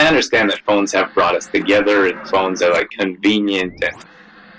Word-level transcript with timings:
I 0.00 0.08
understand 0.08 0.50
that 0.50 0.60
phones 0.60 0.92
have 0.92 1.12
brought 1.14 1.34
us 1.34 1.46
together 1.46 2.06
and 2.08 2.28
phones 2.28 2.62
are 2.62 2.72
like 2.72 2.90
convenient 2.90 3.82
and 3.82 4.04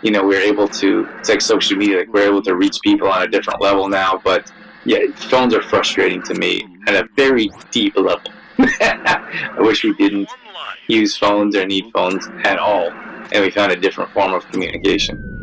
you 0.02 0.12
know 0.12 0.26
we're 0.26 0.42
able 0.42 0.68
to 0.68 1.08
it's 1.20 1.30
like 1.30 1.42
social 1.42 1.78
media 1.78 2.00
like 2.00 2.14
we're 2.14 2.28
able 2.28 2.42
to 2.44 2.56
reach 2.56 2.80
people 2.82 3.08
on 3.08 3.24
a 3.24 3.28
different 3.28 3.62
level 3.62 3.90
now 3.90 4.22
but 4.24 4.52
yeah 4.86 5.00
phones 5.16 5.54
are 5.54 5.64
frustrating 5.64 6.22
to 6.24 6.36
me 6.36 6.68
at 6.88 6.96
a 6.96 7.10
very 7.16 7.50
deep 7.72 7.96
level 7.98 8.32
I 8.60 9.56
wish 9.58 9.84
we 9.84 9.94
didn't 9.94 10.30
use 10.88 11.18
phones 11.18 11.56
or 11.56 11.66
need 11.66 11.92
phones 11.92 12.28
at 12.44 12.60
all 12.60 12.92
and 13.32 13.44
we 13.44 13.52
found 13.52 13.72
a 13.72 13.76
different 13.76 14.12
form 14.12 14.34
of 14.34 14.48
communication. 14.50 15.37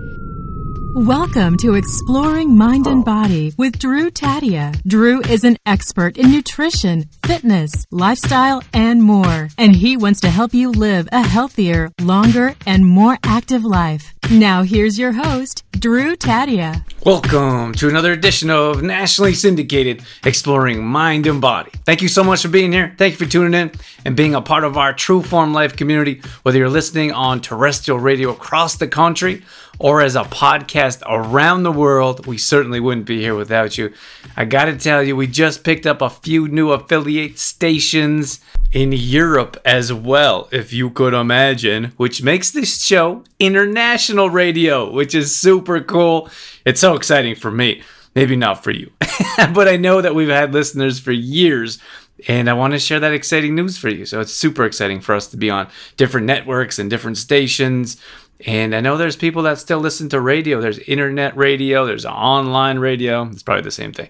Welcome 0.96 1.56
to 1.56 1.74
Exploring 1.74 2.56
Mind 2.56 2.86
and 2.86 3.00
oh. 3.00 3.04
Body 3.04 3.52
with 3.58 3.80
Drew 3.80 4.12
Tadia. 4.12 4.80
Drew 4.86 5.22
is 5.22 5.42
an 5.42 5.56
expert 5.66 6.16
in 6.16 6.30
nutrition, 6.30 7.06
fitness, 7.26 7.84
lifestyle, 7.90 8.62
and 8.72 9.02
more. 9.02 9.48
And 9.58 9.74
he 9.74 9.96
wants 9.96 10.20
to 10.20 10.30
help 10.30 10.54
you 10.54 10.70
live 10.70 11.08
a 11.10 11.26
healthier, 11.26 11.90
longer, 12.00 12.54
and 12.64 12.86
more 12.86 13.18
active 13.24 13.64
life. 13.64 14.14
Now, 14.30 14.62
here's 14.62 14.96
your 14.96 15.10
host, 15.10 15.64
Drew 15.72 16.14
Tadia. 16.14 16.84
Welcome 17.04 17.74
to 17.74 17.88
another 17.88 18.12
edition 18.12 18.48
of 18.48 18.84
nationally 18.84 19.34
syndicated 19.34 20.00
Exploring 20.24 20.84
Mind 20.86 21.26
and 21.26 21.40
Body. 21.40 21.72
Thank 21.84 22.02
you 22.02 22.08
so 22.08 22.22
much 22.22 22.42
for 22.42 22.48
being 22.48 22.70
here. 22.70 22.94
Thank 22.96 23.14
you 23.18 23.26
for 23.26 23.30
tuning 23.30 23.60
in 23.60 23.72
and 24.04 24.14
being 24.14 24.36
a 24.36 24.40
part 24.40 24.62
of 24.62 24.78
our 24.78 24.92
True 24.92 25.22
Form 25.22 25.52
Life 25.52 25.76
community, 25.76 26.22
whether 26.44 26.58
you're 26.58 26.70
listening 26.70 27.10
on 27.10 27.40
terrestrial 27.40 27.98
radio 27.98 28.30
across 28.30 28.76
the 28.76 28.86
country 28.86 29.42
or 29.78 30.00
as 30.00 30.16
a 30.16 30.22
podcast 30.22 31.02
around 31.06 31.62
the 31.62 31.72
world, 31.72 32.26
we 32.26 32.38
certainly 32.38 32.80
wouldn't 32.80 33.06
be 33.06 33.20
here 33.20 33.34
without 33.34 33.76
you. 33.76 33.92
I 34.36 34.44
gotta 34.44 34.76
tell 34.76 35.02
you, 35.02 35.16
we 35.16 35.26
just 35.26 35.64
picked 35.64 35.86
up 35.86 36.00
a 36.00 36.10
few 36.10 36.48
new 36.48 36.70
affiliate 36.70 37.38
stations 37.38 38.40
in 38.72 38.92
Europe 38.92 39.56
as 39.64 39.92
well, 39.92 40.48
if 40.50 40.72
you 40.72 40.90
could 40.90 41.14
imagine, 41.14 41.92
which 41.96 42.22
makes 42.22 42.50
this 42.50 42.84
show 42.84 43.22
international 43.38 44.30
radio, 44.30 44.90
which 44.90 45.14
is 45.14 45.36
super 45.36 45.80
cool. 45.80 46.28
It's 46.64 46.80
so 46.80 46.94
exciting 46.94 47.36
for 47.36 47.50
me. 47.50 47.82
Maybe 48.14 48.36
not 48.36 48.62
for 48.62 48.70
you, 48.70 48.92
but 49.54 49.66
I 49.66 49.76
know 49.76 50.00
that 50.00 50.14
we've 50.14 50.28
had 50.28 50.54
listeners 50.54 51.00
for 51.00 51.10
years 51.10 51.80
and 52.28 52.48
I 52.48 52.52
want 52.52 52.72
to 52.72 52.78
share 52.78 53.00
that 53.00 53.12
exciting 53.12 53.54
news 53.54 53.76
for 53.76 53.88
you. 53.88 54.06
So 54.06 54.20
it's 54.20 54.32
super 54.32 54.64
exciting 54.64 55.00
for 55.00 55.14
us 55.14 55.26
to 55.28 55.36
be 55.36 55.50
on 55.50 55.68
different 55.96 56.26
networks 56.26 56.78
and 56.78 56.88
different 56.88 57.18
stations. 57.18 58.00
And 58.46 58.74
I 58.74 58.80
know 58.80 58.96
there's 58.96 59.16
people 59.16 59.42
that 59.42 59.58
still 59.58 59.78
listen 59.78 60.08
to 60.10 60.20
radio. 60.20 60.60
There's 60.60 60.78
internet 60.80 61.36
radio, 61.36 61.86
there's 61.86 62.04
online 62.04 62.78
radio. 62.78 63.28
It's 63.30 63.42
probably 63.42 63.62
the 63.62 63.70
same 63.70 63.92
thing. 63.92 64.08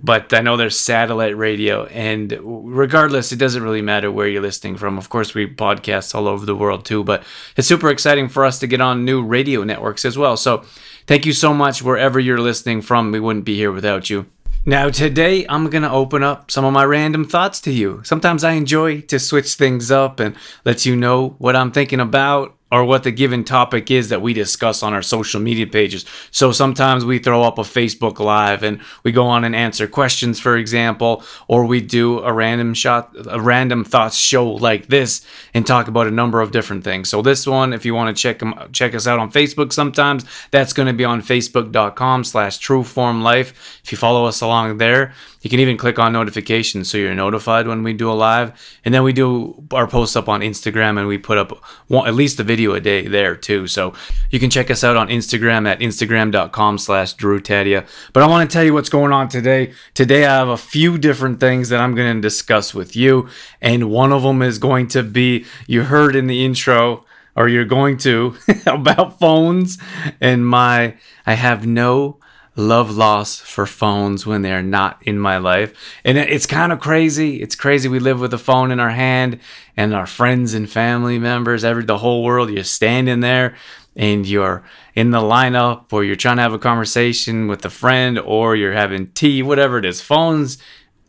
But 0.00 0.32
I 0.32 0.40
know 0.42 0.56
there's 0.56 0.78
satellite 0.78 1.36
radio. 1.36 1.86
And 1.86 2.38
regardless, 2.40 3.32
it 3.32 3.36
doesn't 3.36 3.62
really 3.62 3.82
matter 3.82 4.12
where 4.12 4.28
you're 4.28 4.42
listening 4.42 4.76
from. 4.76 4.96
Of 4.96 5.08
course, 5.08 5.34
we 5.34 5.46
podcast 5.46 6.14
all 6.14 6.28
over 6.28 6.46
the 6.46 6.54
world 6.54 6.84
too. 6.84 7.02
But 7.02 7.24
it's 7.56 7.68
super 7.68 7.90
exciting 7.90 8.28
for 8.28 8.44
us 8.44 8.58
to 8.60 8.66
get 8.66 8.80
on 8.80 9.04
new 9.04 9.24
radio 9.24 9.64
networks 9.64 10.04
as 10.04 10.16
well. 10.16 10.36
So 10.36 10.64
thank 11.06 11.26
you 11.26 11.32
so 11.32 11.52
much 11.52 11.82
wherever 11.82 12.20
you're 12.20 12.40
listening 12.40 12.80
from. 12.80 13.10
We 13.10 13.20
wouldn't 13.20 13.44
be 13.44 13.56
here 13.56 13.72
without 13.72 14.08
you. 14.08 14.26
Now, 14.64 14.90
today 14.90 15.46
I'm 15.48 15.70
going 15.70 15.82
to 15.82 15.90
open 15.90 16.22
up 16.22 16.50
some 16.50 16.64
of 16.64 16.72
my 16.72 16.84
random 16.84 17.24
thoughts 17.24 17.60
to 17.62 17.72
you. 17.72 18.02
Sometimes 18.04 18.44
I 18.44 18.52
enjoy 18.52 19.00
to 19.02 19.18
switch 19.18 19.54
things 19.54 19.90
up 19.90 20.20
and 20.20 20.36
let 20.64 20.84
you 20.84 20.94
know 20.94 21.36
what 21.38 21.56
I'm 21.56 21.72
thinking 21.72 22.00
about 22.00 22.57
or 22.70 22.84
what 22.84 23.02
the 23.02 23.10
given 23.10 23.44
topic 23.44 23.90
is 23.90 24.10
that 24.10 24.20
we 24.20 24.32
discuss 24.32 24.82
on 24.82 24.92
our 24.92 25.02
social 25.02 25.40
media 25.40 25.66
pages. 25.66 26.04
So 26.30 26.52
sometimes 26.52 27.04
we 27.04 27.18
throw 27.18 27.42
up 27.42 27.58
a 27.58 27.62
Facebook 27.62 28.18
Live 28.18 28.62
and 28.62 28.80
we 29.02 29.12
go 29.12 29.26
on 29.26 29.44
and 29.44 29.56
answer 29.56 29.86
questions, 29.86 30.38
for 30.38 30.56
example, 30.56 31.22
or 31.46 31.64
we 31.64 31.80
do 31.80 32.18
a 32.20 32.32
random 32.32 32.74
shot, 32.74 33.14
a 33.26 33.40
random 33.40 33.84
thoughts 33.84 34.16
show 34.16 34.46
like 34.46 34.88
this 34.88 35.24
and 35.54 35.66
talk 35.66 35.88
about 35.88 36.06
a 36.06 36.10
number 36.10 36.40
of 36.40 36.50
different 36.50 36.84
things. 36.84 37.08
So 37.08 37.22
this 37.22 37.46
one, 37.46 37.72
if 37.72 37.86
you 37.86 37.94
want 37.94 38.14
to 38.14 38.22
check 38.22 38.40
them, 38.40 38.54
check 38.72 38.94
us 38.94 39.06
out 39.06 39.18
on 39.18 39.32
Facebook, 39.32 39.72
sometimes 39.72 40.24
that's 40.50 40.72
going 40.72 40.88
to 40.88 40.92
be 40.92 41.04
on 41.04 41.22
Facebook.com/slash 41.22 42.58
TrueFormLife. 42.58 43.52
If 43.82 43.92
you 43.92 43.98
follow 43.98 44.26
us 44.26 44.40
along 44.40 44.76
there, 44.78 45.14
you 45.40 45.50
can 45.50 45.60
even 45.60 45.76
click 45.76 45.98
on 45.98 46.12
notifications 46.12 46.90
so 46.90 46.98
you're 46.98 47.14
notified 47.14 47.68
when 47.68 47.82
we 47.82 47.92
do 47.92 48.10
a 48.10 48.14
live. 48.14 48.78
And 48.84 48.92
then 48.92 49.02
we 49.02 49.12
do 49.12 49.66
our 49.72 49.86
posts 49.86 50.16
up 50.16 50.28
on 50.28 50.40
Instagram 50.40 50.98
and 50.98 51.06
we 51.06 51.18
put 51.18 51.38
up 51.38 51.52
one, 51.86 52.08
at 52.08 52.14
least 52.14 52.40
a 52.40 52.42
video 52.42 52.74
a 52.74 52.80
day 52.80 53.06
there 53.06 53.36
too. 53.36 53.66
So 53.66 53.94
you 54.30 54.40
can 54.40 54.50
check 54.50 54.70
us 54.70 54.82
out 54.82 54.96
on 54.96 55.08
Instagram 55.08 55.68
at 55.68 55.78
instagram.com 55.80 56.78
slash 56.78 57.12
Drew. 57.14 57.38
But 57.38 58.22
I 58.22 58.26
want 58.26 58.50
to 58.50 58.52
tell 58.52 58.64
you 58.64 58.74
what's 58.74 58.88
going 58.88 59.12
on 59.12 59.28
today. 59.28 59.72
Today 59.94 60.26
I 60.26 60.34
have 60.34 60.48
a 60.48 60.56
few 60.56 60.98
different 60.98 61.38
things 61.38 61.68
that 61.68 61.80
I'm 61.80 61.94
going 61.94 62.16
to 62.16 62.20
discuss 62.20 62.74
with 62.74 62.96
you. 62.96 63.28
And 63.60 63.90
one 63.90 64.12
of 64.12 64.22
them 64.22 64.42
is 64.42 64.58
going 64.58 64.88
to 64.88 65.02
be, 65.02 65.44
you 65.66 65.84
heard 65.84 66.16
in 66.16 66.26
the 66.26 66.44
intro, 66.44 67.04
or 67.36 67.48
you're 67.48 67.64
going 67.64 67.96
to, 67.98 68.36
about 68.66 69.20
phones 69.20 69.78
and 70.20 70.44
my, 70.44 70.96
I 71.24 71.34
have 71.34 71.64
no 71.64 72.18
love 72.58 72.96
loss 72.96 73.38
for 73.40 73.64
phones 73.66 74.26
when 74.26 74.42
they're 74.42 74.62
not 74.62 75.00
in 75.02 75.18
my 75.18 75.38
life. 75.38 75.72
And 76.04 76.18
it's 76.18 76.44
kind 76.44 76.72
of 76.72 76.80
crazy. 76.80 77.40
It's 77.40 77.54
crazy. 77.54 77.88
We 77.88 78.00
live 78.00 78.18
with 78.18 78.34
a 78.34 78.38
phone 78.38 78.72
in 78.72 78.80
our 78.80 78.90
hand 78.90 79.38
and 79.76 79.94
our 79.94 80.06
friends 80.06 80.54
and 80.54 80.68
family 80.68 81.18
members, 81.18 81.64
every 81.64 81.84
the 81.84 81.98
whole 81.98 82.24
world. 82.24 82.50
You're 82.50 82.64
standing 82.64 83.20
there 83.20 83.54
and 83.94 84.26
you're 84.26 84.64
in 84.96 85.12
the 85.12 85.20
lineup 85.20 85.92
or 85.92 86.02
you're 86.02 86.16
trying 86.16 86.36
to 86.36 86.42
have 86.42 86.52
a 86.52 86.58
conversation 86.58 87.46
with 87.46 87.64
a 87.64 87.70
friend 87.70 88.18
or 88.18 88.56
you're 88.56 88.72
having 88.72 89.12
tea, 89.12 89.42
whatever 89.42 89.78
it 89.78 89.84
is. 89.84 90.00
Phones 90.00 90.58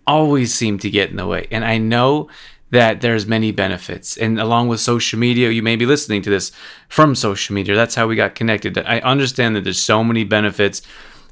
always 0.05 0.53
seem 0.53 0.77
to 0.79 0.89
get 0.89 1.09
in 1.09 1.15
the 1.15 1.27
way. 1.27 1.47
And 1.49 1.65
I 1.65 1.79
know 1.79 2.29
that 2.71 3.01
there's 3.01 3.25
many 3.25 3.51
benefits 3.51 4.15
and 4.17 4.39
along 4.39 4.67
with 4.67 4.79
social 4.79 5.17
media 5.17 5.49
you 5.49 5.63
may 5.63 5.75
be 5.75 5.87
listening 5.87 6.21
to 6.21 6.29
this 6.29 6.51
from 6.87 7.15
social 7.15 7.55
media 7.55 7.75
that's 7.75 7.95
how 7.95 8.05
we 8.05 8.15
got 8.15 8.35
connected 8.35 8.77
i 8.79 8.99
understand 8.99 9.55
that 9.55 9.63
there's 9.63 9.81
so 9.81 10.03
many 10.03 10.23
benefits 10.23 10.83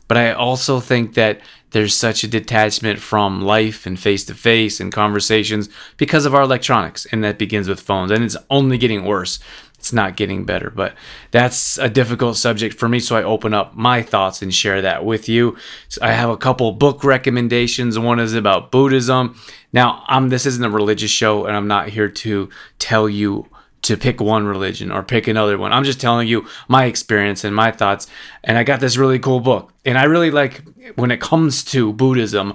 but 0.08 0.18
I 0.18 0.32
also 0.32 0.80
think 0.80 1.14
that 1.16 1.42
there's 1.72 1.94
such 1.94 2.24
a 2.24 2.28
detachment 2.28 3.00
from 3.00 3.42
life 3.42 3.86
and 3.86 4.00
face 4.00 4.24
to 4.26 4.36
face 4.36 4.80
and 4.80 4.92
conversations 4.92 5.70
because 5.98 6.26
of 6.26 6.34
our 6.34 6.44
electronics. 6.44 7.06
And 7.12 7.24
that 7.24 7.38
begins 7.38 7.68
with 7.68 7.82
phones. 7.82 8.12
And 8.12 8.24
it's 8.24 8.38
only 8.50 8.78
getting 8.78 9.04
worse. 9.04 9.40
It's 9.78 9.92
not 9.92 10.16
getting 10.16 10.46
better. 10.46 10.70
But 10.70 10.96
that's 11.32 11.78
a 11.78 11.90
difficult 11.90 12.38
subject 12.38 12.80
for 12.80 12.88
me. 12.88 13.00
So 13.00 13.18
I 13.18 13.24
open 13.24 13.54
up 13.54 13.76
my 13.76 14.02
thoughts 14.02 14.42
and 14.42 14.54
share 14.54 14.82
that 14.82 15.04
with 15.04 15.28
you. 15.28 15.58
So 15.90 16.02
I 16.02 16.12
have 16.12 16.30
a 16.30 16.38
couple 16.38 16.72
book 16.72 17.04
recommendations. 17.04 18.00
One 18.00 18.20
is 18.20 18.34
about 18.34 18.72
Buddhism. 18.72 19.38
Now, 19.74 20.06
I'm, 20.08 20.30
this 20.30 20.46
isn't 20.46 20.64
a 20.64 20.70
religious 20.70 21.12
show, 21.12 21.46
and 21.46 21.56
I'm 21.56 21.68
not 21.68 21.90
here 21.90 22.10
to 22.10 22.50
tell 22.80 23.10
you 23.10 23.46
to 23.84 23.98
pick 23.98 24.20
one 24.20 24.46
religion 24.46 24.92
or 24.92 25.04
pick 25.04 25.28
another 25.28 25.58
one. 25.58 25.72
I'm 25.72 25.84
just 25.84 26.02
telling 26.02 26.28
you 26.28 26.48
my 26.68 26.86
experience 26.86 27.44
and 27.44 27.56
my 27.56 27.72
thoughts. 27.72 28.08
And 28.44 28.58
I 28.58 28.64
got 28.64 28.80
this 28.80 28.98
really 28.98 29.20
cool 29.20 29.40
book. 29.40 29.72
And 29.86 29.98
I 29.98 30.04
really 30.06 30.32
like 30.32 30.64
when 30.96 31.12
it 31.12 31.22
comes 31.22 31.64
to 31.66 31.94
Buddhism, 31.94 32.54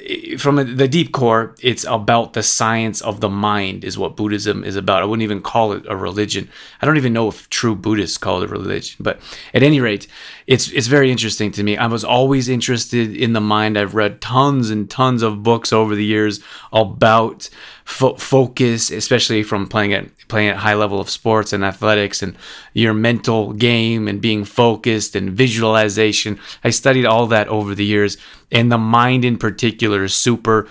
eh, 0.00 0.36
from 0.36 0.56
the 0.76 0.88
deep 0.88 1.12
core, 1.12 1.54
it's 1.60 1.84
about 1.84 2.32
the 2.32 2.42
science 2.42 3.00
of 3.00 3.20
the 3.20 3.28
mind, 3.28 3.84
is 3.84 3.98
what 3.98 4.16
Buddhism 4.16 4.64
is 4.64 4.76
about. 4.76 5.02
I 5.02 5.04
wouldn't 5.04 5.22
even 5.22 5.42
call 5.42 5.72
it 5.72 5.84
a 5.88 5.96
religion. 5.96 6.48
I 6.80 6.86
don't 6.86 6.96
even 6.96 7.12
know 7.12 7.28
if 7.28 7.48
true 7.48 7.76
Buddhists 7.76 8.18
call 8.18 8.42
it 8.42 8.50
a 8.50 8.52
religion. 8.52 8.96
But 9.00 9.20
at 9.54 9.62
any 9.62 9.80
rate, 9.80 10.08
it's 10.46 10.70
it's 10.70 10.86
very 10.86 11.10
interesting 11.10 11.50
to 11.52 11.62
me. 11.64 11.76
I 11.76 11.86
was 11.86 12.04
always 12.04 12.48
interested 12.48 13.16
in 13.16 13.32
the 13.32 13.40
mind. 13.40 13.76
I've 13.76 13.96
read 13.96 14.20
tons 14.20 14.70
and 14.70 14.88
tons 14.88 15.22
of 15.22 15.42
books 15.42 15.72
over 15.72 15.96
the 15.96 16.04
years 16.04 16.40
about 16.72 17.48
fo- 17.84 18.14
focus, 18.14 18.90
especially 18.92 19.42
from 19.42 19.66
playing 19.66 19.92
at 19.92 20.06
playing 20.28 20.50
at 20.50 20.58
high 20.58 20.74
level 20.74 21.00
of 21.00 21.10
sports 21.10 21.52
and 21.52 21.64
athletics, 21.64 22.22
and 22.22 22.36
your 22.74 22.94
mental 22.94 23.54
game 23.54 24.06
and 24.06 24.20
being 24.20 24.44
focused 24.44 25.16
and 25.16 25.30
visualization. 25.30 26.38
I 26.62 26.70
studied 26.70 27.06
all 27.06 27.26
that 27.26 27.48
over 27.48 27.74
the 27.74 27.84
years, 27.84 28.16
and 28.52 28.70
the 28.70 28.78
mind 28.78 29.24
in 29.24 29.38
particular 29.38 30.04
is 30.04 30.14
super 30.14 30.68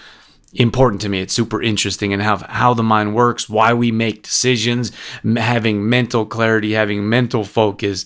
important 0.53 1.01
to 1.01 1.09
me. 1.09 1.19
It's 1.19 1.33
super 1.33 1.61
interesting 1.61 2.13
and 2.13 2.21
how 2.21 2.37
how 2.37 2.73
the 2.73 2.83
mind 2.83 3.13
works, 3.13 3.49
why 3.49 3.73
we 3.73 3.91
make 3.91 4.23
decisions, 4.23 4.93
having 5.35 5.89
mental 5.89 6.25
clarity, 6.25 6.71
having 6.71 7.09
mental 7.09 7.43
focus 7.43 8.05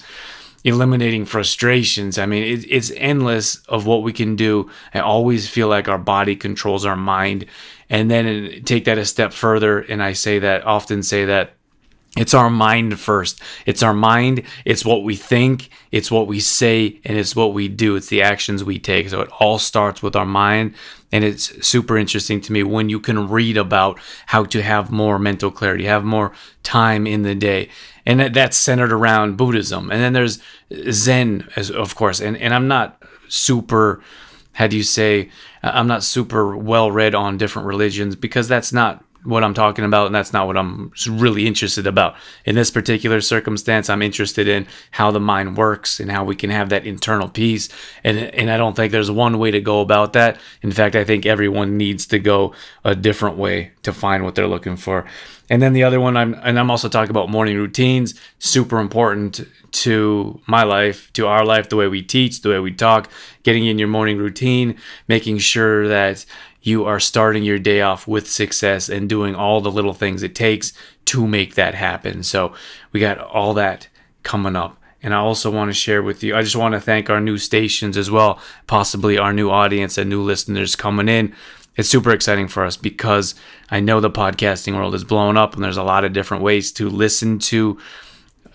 eliminating 0.64 1.26
frustrations. 1.26 2.18
I 2.18 2.26
mean, 2.26 2.44
it, 2.44 2.66
it's 2.70 2.92
endless 2.96 3.58
of 3.68 3.86
what 3.86 4.04
we 4.04 4.14
can 4.14 4.36
do. 4.36 4.70
I 4.94 5.00
always 5.00 5.50
feel 5.50 5.68
like 5.68 5.88
our 5.88 5.98
body 5.98 6.36
controls 6.36 6.86
our 6.86 6.96
mind. 6.96 7.46
And 7.90 8.12
then 8.12 8.62
take 8.66 8.86
that 8.86 8.98
a 8.98 9.06
step 9.06 9.34
further. 9.34 9.80
And 9.80 10.04
I 10.04 10.14
say 10.14 10.40
that, 10.40 10.64
often 10.66 11.02
say 11.02 11.26
that 11.26 11.54
it's 12.18 12.34
our 12.34 12.50
mind 12.50 13.00
first. 13.00 13.42
It's 13.66 13.84
our 13.84 13.94
mind. 13.94 14.44
It's 14.66 14.84
what 14.84 15.04
we 15.04 15.16
think. 15.16 15.70
It's 15.92 16.10
what 16.10 16.28
we 16.28 16.40
say. 16.40 17.00
And 17.06 17.18
it's 17.18 17.36
what 17.36 17.54
we 17.54 17.68
do. 17.68 17.96
It's 17.96 18.08
the 18.08 18.22
actions 18.22 18.64
we 18.64 18.80
take. 18.80 19.10
So 19.10 19.22
it 19.22 19.30
all 19.40 19.60
starts 19.60 20.02
with 20.02 20.16
our 20.16 20.26
mind. 20.26 20.74
And 21.12 21.24
it's 21.24 21.66
super 21.66 21.98
interesting 21.98 22.42
to 22.42 22.52
me 22.52 22.64
when 22.64 22.90
you 22.90 23.00
can 23.00 23.30
read 23.30 23.58
about 23.58 24.00
how 24.28 24.44
to 24.46 24.62
have 24.62 24.92
more 24.92 25.20
mental 25.20 25.52
clarity, 25.52 25.86
have 25.86 26.04
more 26.04 26.32
time 26.64 27.06
in 27.08 27.22
the 27.24 27.36
day 27.36 27.70
and 28.10 28.20
that, 28.20 28.34
that's 28.34 28.58
centered 28.58 28.92
around 28.92 29.38
Buddhism. 29.38 29.92
And 29.92 30.02
then 30.02 30.14
there's 30.14 30.42
Zen, 30.90 31.48
as 31.56 31.70
of 31.70 31.94
course. 31.94 32.20
And 32.20 32.36
and 32.38 32.56
I'm 32.56 32.68
not 32.68 33.02
super, 33.28 34.02
how 34.54 34.66
do 34.66 34.76
you 34.76 34.84
say? 34.84 35.30
I'm 35.62 35.86
not 35.86 36.04
super 36.04 36.58
well 36.58 36.90
read 36.90 37.14
on 37.14 37.38
different 37.38 37.68
religions 37.68 38.16
because 38.16 38.48
that's 38.48 38.74
not 38.74 39.04
what 39.24 39.44
I'm 39.44 39.54
talking 39.54 39.86
about, 39.86 40.06
and 40.06 40.16
that's 40.16 40.34
not 40.34 40.48
what 40.48 40.58
I'm 40.58 40.92
really 41.10 41.46
interested 41.46 41.86
about. 41.86 42.16
In 42.46 42.56
this 42.56 42.72
particular 42.72 43.22
circumstance, 43.22 43.90
I'm 43.90 44.02
interested 44.02 44.48
in 44.48 44.68
how 44.92 45.12
the 45.12 45.20
mind 45.20 45.58
works 45.58 46.00
and 46.00 46.10
how 46.12 46.24
we 46.24 46.36
can 46.36 46.50
have 46.50 46.70
that 46.70 46.86
internal 46.86 47.30
peace. 47.30 47.70
And 48.04 48.18
and 48.18 48.50
I 48.50 48.58
don't 48.58 48.76
think 48.76 48.92
there's 48.92 49.12
one 49.12 49.38
way 49.38 49.52
to 49.52 49.62
go 49.62 49.82
about 49.82 50.14
that. 50.14 50.40
In 50.62 50.72
fact, 50.72 50.96
I 50.96 51.04
think 51.04 51.26
everyone 51.26 51.78
needs 51.78 52.06
to 52.08 52.20
go 52.20 52.54
a 52.84 52.96
different 52.96 53.38
way 53.38 53.72
to 53.84 53.94
find 53.94 54.24
what 54.24 54.36
they're 54.36 54.48
looking 54.48 54.78
for. 54.78 55.06
And 55.50 55.62
then 55.62 55.74
the 55.74 55.84
other 55.84 56.00
one, 56.00 56.16
I'm 56.16 56.36
and 56.44 56.60
I'm 56.60 56.72
also 56.72 56.90
talking 56.90 57.10
about 57.10 57.30
morning 57.30 57.58
routines. 57.58 58.14
Super 58.38 58.80
important 58.80 59.42
to 59.72 60.40
my 60.48 60.64
life, 60.64 61.12
to 61.14 61.28
our 61.28 61.46
life, 61.46 61.70
the 61.70 61.76
way 61.76 61.88
we 61.88 62.02
teach, 62.02 62.42
the 62.42 62.50
way 62.50 62.60
we 62.60 62.72
talk, 62.72 63.10
getting 63.44 63.66
in 63.66 63.80
your 63.80 63.88
morning 63.88 64.18
routine, 64.18 64.78
making 65.08 65.40
sure 65.40 65.88
that 65.88 66.26
you 66.62 66.86
are 66.86 67.00
starting 67.00 67.44
your 67.44 67.60
day 67.60 67.82
off 67.82 68.08
with 68.08 68.30
success 68.30 68.90
and 68.90 69.08
doing 69.08 69.36
all 69.36 69.62
the 69.62 69.72
little 69.72 69.94
things 69.94 70.24
it 70.24 70.36
takes 70.36 70.74
to 71.06 71.26
make 71.26 71.56
that 71.56 71.76
happen. 71.76 72.24
So 72.24 72.54
we 72.92 73.00
got 73.00 73.18
all 73.18 73.54
that 73.56 73.88
coming 74.24 74.56
up. 74.56 74.78
And 75.02 75.14
I 75.14 75.18
also 75.18 75.50
want 75.50 75.70
to 75.70 75.74
share 75.74 76.04
with 76.04 76.24
you, 76.24 76.36
I 76.36 76.42
just 76.42 76.58
want 76.58 76.74
to 76.74 76.82
thank 76.82 77.10
our 77.10 77.22
new 77.22 77.38
stations 77.38 77.96
as 77.96 78.12
well, 78.12 78.40
possibly 78.68 79.18
our 79.18 79.32
new 79.32 79.50
audience 79.50 79.98
and 79.98 80.10
new 80.10 80.22
listeners 80.22 80.76
coming 80.76 81.08
in. 81.08 81.34
It's 81.78 81.88
super 81.88 82.12
exciting 82.12 82.50
for 82.50 82.66
us 82.66 82.76
because 82.76 83.36
I 83.72 83.80
know 83.80 84.02
the 84.02 84.10
podcasting 84.10 84.76
world 84.76 84.94
is 84.94 85.06
blowing 85.06 85.38
up 85.38 85.56
and 85.56 85.64
there's 85.64 85.78
a 85.78 85.84
lot 85.84 86.04
of 86.04 86.12
different 86.12 86.44
ways 86.44 86.74
to 86.74 86.90
listen 86.90 87.40
to 87.40 87.78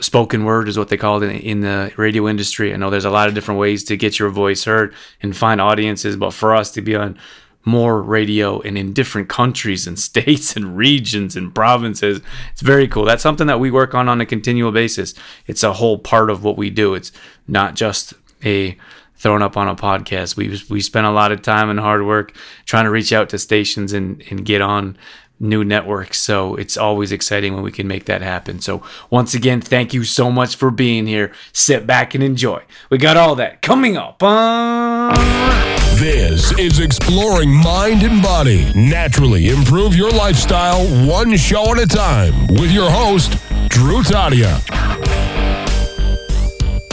spoken 0.01 0.45
word 0.45 0.69
is 0.69 0.77
what 0.77 0.89
they 0.89 0.97
call 0.97 1.23
it 1.23 1.31
in, 1.31 1.37
in, 1.37 1.61
the 1.61 1.93
radio 1.97 2.29
industry. 2.29 2.75
I 2.75 2.77
know 2.77 2.91
there's 2.91 3.05
a 3.05 3.11
lot 3.11 3.29
of 3.29 3.35
different 3.35 3.61
ways 3.61 3.85
to 3.85 3.97
get 3.97 4.19
your 4.19 4.29
voice 4.29 4.65
heard 4.65 4.95
and 5.23 5.37
find 5.37 5.61
audiences, 5.61 6.17
but 6.17 6.33
for 6.33 6.55
us 6.55 6.73
to 6.73 6.83
be 6.83 6.95
on 6.97 7.19
more 7.65 8.03
radio 8.03 8.61
and 8.61 8.77
in 8.77 8.93
different 8.93 9.29
countries 9.29 9.87
and 9.87 9.99
states 10.11 10.57
and 10.57 10.77
regions 10.77 11.37
and 11.37 11.55
provinces. 11.55 12.21
It's 12.53 12.63
very 12.63 12.89
cool. 12.89 13.05
That's 13.05 13.23
something 13.23 13.47
that 13.47 13.61
we 13.61 13.71
work 13.71 13.95
on 13.95 14.09
on 14.09 14.21
a 14.21 14.27
continual 14.27 14.73
basis. 14.73 15.15
It's 15.47 15.63
a 15.63 15.75
whole 15.75 15.99
part 15.99 16.31
of 16.31 16.45
what 16.45 16.57
we 16.57 16.71
do. 16.71 16.95
It's 16.95 17.13
not 17.49 17.75
just 17.75 18.15
a 18.45 18.77
thrown 19.17 19.43
up 19.43 19.57
on 19.57 19.69
a 19.69 19.77
podcast. 19.77 20.37
We 20.37 20.61
we 20.69 20.81
spend 20.81 21.07
a 21.07 21.11
lot 21.11 21.33
of 21.33 21.43
time 21.43 21.71
and 21.71 21.81
hard 21.81 22.05
work 22.05 22.37
trying 22.67 22.85
to 22.85 22.91
reach 22.91 23.13
out 23.13 23.29
to 23.31 23.39
stations 23.39 23.93
and 23.93 24.23
and 24.31 24.45
get 24.45 24.61
on 24.61 24.97
new 25.41 25.65
networks. 25.65 26.21
So 26.21 26.55
it's 26.55 26.77
always 26.77 27.13
exciting 27.13 27.55
when 27.55 27.63
we 27.63 27.73
can 27.73 27.89
make 27.89 28.05
that 28.07 28.23
happen. 28.23 28.61
So 28.61 28.83
once 29.11 29.35
again, 29.35 29.61
thank 29.61 29.93
you 29.93 30.05
so 30.05 30.31
much 30.31 30.57
for 30.57 30.71
being 30.71 31.07
here. 31.07 31.33
Sit 31.53 31.87
back 31.87 32.15
and 32.15 32.23
enjoy. 32.23 32.63
We 32.91 32.99
got 32.99 33.17
all 33.17 33.35
that 33.37 33.63
coming 33.63 33.97
up 33.97 34.23
on 34.23 35.84
this 35.95 36.51
is 36.59 36.81
Exploring 36.81 37.55
Mind 37.55 38.03
and 38.03 38.21
Body. 38.21 38.71
Naturally 38.75 39.49
improve 39.49 39.95
your 39.95 40.11
lifestyle 40.11 40.85
one 41.07 41.37
show 41.37 41.73
at 41.73 41.79
a 41.79 41.87
time 41.87 42.49
with 42.49 42.73
your 42.73 42.91
host, 42.91 43.33
Drew 43.69 44.03
Tadia. 44.03 44.61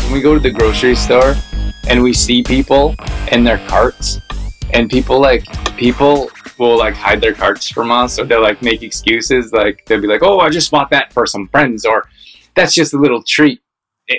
When 0.03 0.13
we 0.13 0.21
go 0.21 0.35
to 0.35 0.39
the 0.39 0.51
grocery 0.51 0.95
store 0.95 1.33
and 1.89 2.03
we 2.03 2.13
see 2.13 2.43
people 2.43 2.95
in 3.31 3.43
their 3.43 3.57
carts, 3.67 4.19
and 4.73 4.89
people 4.89 5.19
like, 5.19 5.45
people 5.77 6.29
will 6.59 6.77
like 6.77 6.93
hide 6.93 7.21
their 7.21 7.33
carts 7.33 7.69
from 7.69 7.91
us, 7.91 8.19
or 8.19 8.25
they'll 8.25 8.41
like 8.41 8.61
make 8.61 8.83
excuses. 8.83 9.51
Like, 9.51 9.83
they'll 9.87 10.01
be 10.01 10.07
like, 10.07 10.21
oh, 10.21 10.39
I 10.39 10.49
just 10.49 10.69
bought 10.69 10.91
that 10.91 11.11
for 11.11 11.25
some 11.25 11.47
friends, 11.47 11.85
or 11.85 12.07
that's 12.55 12.75
just 12.75 12.93
a 12.93 12.97
little 12.97 13.23
treat. 13.23 13.61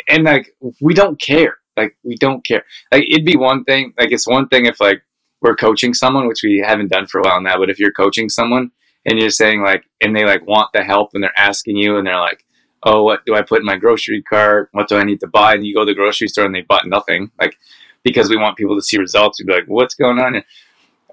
And 0.08 0.24
like, 0.24 0.54
we 0.80 0.92
don't 0.92 1.20
care 1.20 1.58
like 1.76 1.96
we 2.02 2.16
don't 2.16 2.44
care. 2.44 2.64
Like 2.90 3.04
it'd 3.10 3.26
be 3.26 3.36
one 3.36 3.64
thing. 3.64 3.92
Like 3.98 4.12
it's 4.12 4.26
one 4.26 4.48
thing 4.48 4.66
if 4.66 4.80
like 4.80 5.02
we're 5.40 5.56
coaching 5.56 5.94
someone, 5.94 6.28
which 6.28 6.42
we 6.42 6.62
haven't 6.64 6.90
done 6.90 7.06
for 7.06 7.20
a 7.20 7.24
while 7.24 7.40
now. 7.40 7.58
But 7.58 7.70
if 7.70 7.78
you're 7.78 7.92
coaching 7.92 8.28
someone 8.28 8.70
and 9.04 9.18
you're 9.18 9.30
saying 9.30 9.62
like, 9.62 9.84
and 10.00 10.14
they 10.14 10.24
like 10.24 10.46
want 10.46 10.70
the 10.72 10.84
help 10.84 11.10
and 11.14 11.22
they're 11.22 11.38
asking 11.38 11.76
you 11.76 11.96
and 11.96 12.06
they're 12.06 12.20
like, 12.20 12.44
oh, 12.84 13.02
what 13.02 13.24
do 13.26 13.34
I 13.34 13.42
put 13.42 13.60
in 13.60 13.66
my 13.66 13.76
grocery 13.76 14.22
cart? 14.22 14.68
What 14.72 14.88
do 14.88 14.96
I 14.96 15.04
need 15.04 15.20
to 15.20 15.26
buy? 15.26 15.54
And 15.54 15.66
you 15.66 15.74
go 15.74 15.80
to 15.80 15.86
the 15.86 15.94
grocery 15.94 16.28
store 16.28 16.44
and 16.46 16.54
they 16.54 16.62
bought 16.62 16.86
nothing. 16.86 17.30
Like 17.40 17.56
because 18.04 18.28
we 18.28 18.36
want 18.36 18.56
people 18.56 18.76
to 18.76 18.82
see 18.82 18.98
results. 18.98 19.40
We'd 19.40 19.46
be 19.46 19.52
like, 19.52 19.66
what's 19.66 19.94
going 19.94 20.18
on? 20.18 20.42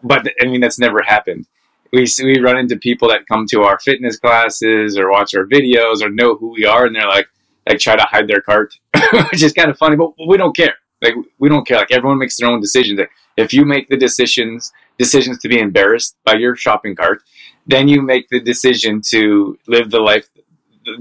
But 0.03 0.27
I 0.41 0.45
mean, 0.45 0.61
that's 0.61 0.79
never 0.79 1.01
happened. 1.01 1.47
We, 1.91 2.05
we 2.23 2.39
run 2.39 2.57
into 2.57 2.77
people 2.77 3.09
that 3.09 3.27
come 3.27 3.45
to 3.47 3.63
our 3.63 3.79
fitness 3.79 4.17
classes 4.17 4.97
or 4.97 5.09
watch 5.09 5.33
our 5.33 5.45
videos 5.45 6.03
or 6.03 6.09
know 6.09 6.35
who 6.35 6.51
we 6.51 6.65
are 6.65 6.85
and 6.85 6.95
they're 6.95 7.07
like, 7.07 7.27
like 7.67 7.79
try 7.79 7.95
to 7.95 8.03
hide 8.03 8.27
their 8.27 8.41
cart, 8.41 8.73
which 9.31 9.43
is 9.43 9.53
kind 9.53 9.69
of 9.69 9.77
funny, 9.77 9.95
but 9.95 10.11
we 10.27 10.37
don't 10.37 10.55
care. 10.55 10.75
Like 11.01 11.13
we 11.37 11.49
don't 11.49 11.65
care. 11.65 11.77
Like 11.77 11.91
everyone 11.91 12.19
makes 12.19 12.37
their 12.37 12.49
own 12.49 12.59
decisions. 12.61 12.99
Like 12.99 13.11
if 13.37 13.53
you 13.53 13.65
make 13.65 13.87
the 13.89 13.97
decisions 13.97 14.71
decisions 14.97 15.39
to 15.39 15.47
be 15.47 15.59
embarrassed 15.59 16.17
by 16.25 16.33
your 16.33 16.55
shopping 16.55 16.95
cart, 16.95 17.23
then 17.65 17.87
you 17.87 18.01
make 18.01 18.27
the 18.29 18.39
decision 18.39 19.01
to 19.09 19.57
live 19.67 19.91
the 19.91 19.99
life 19.99 20.27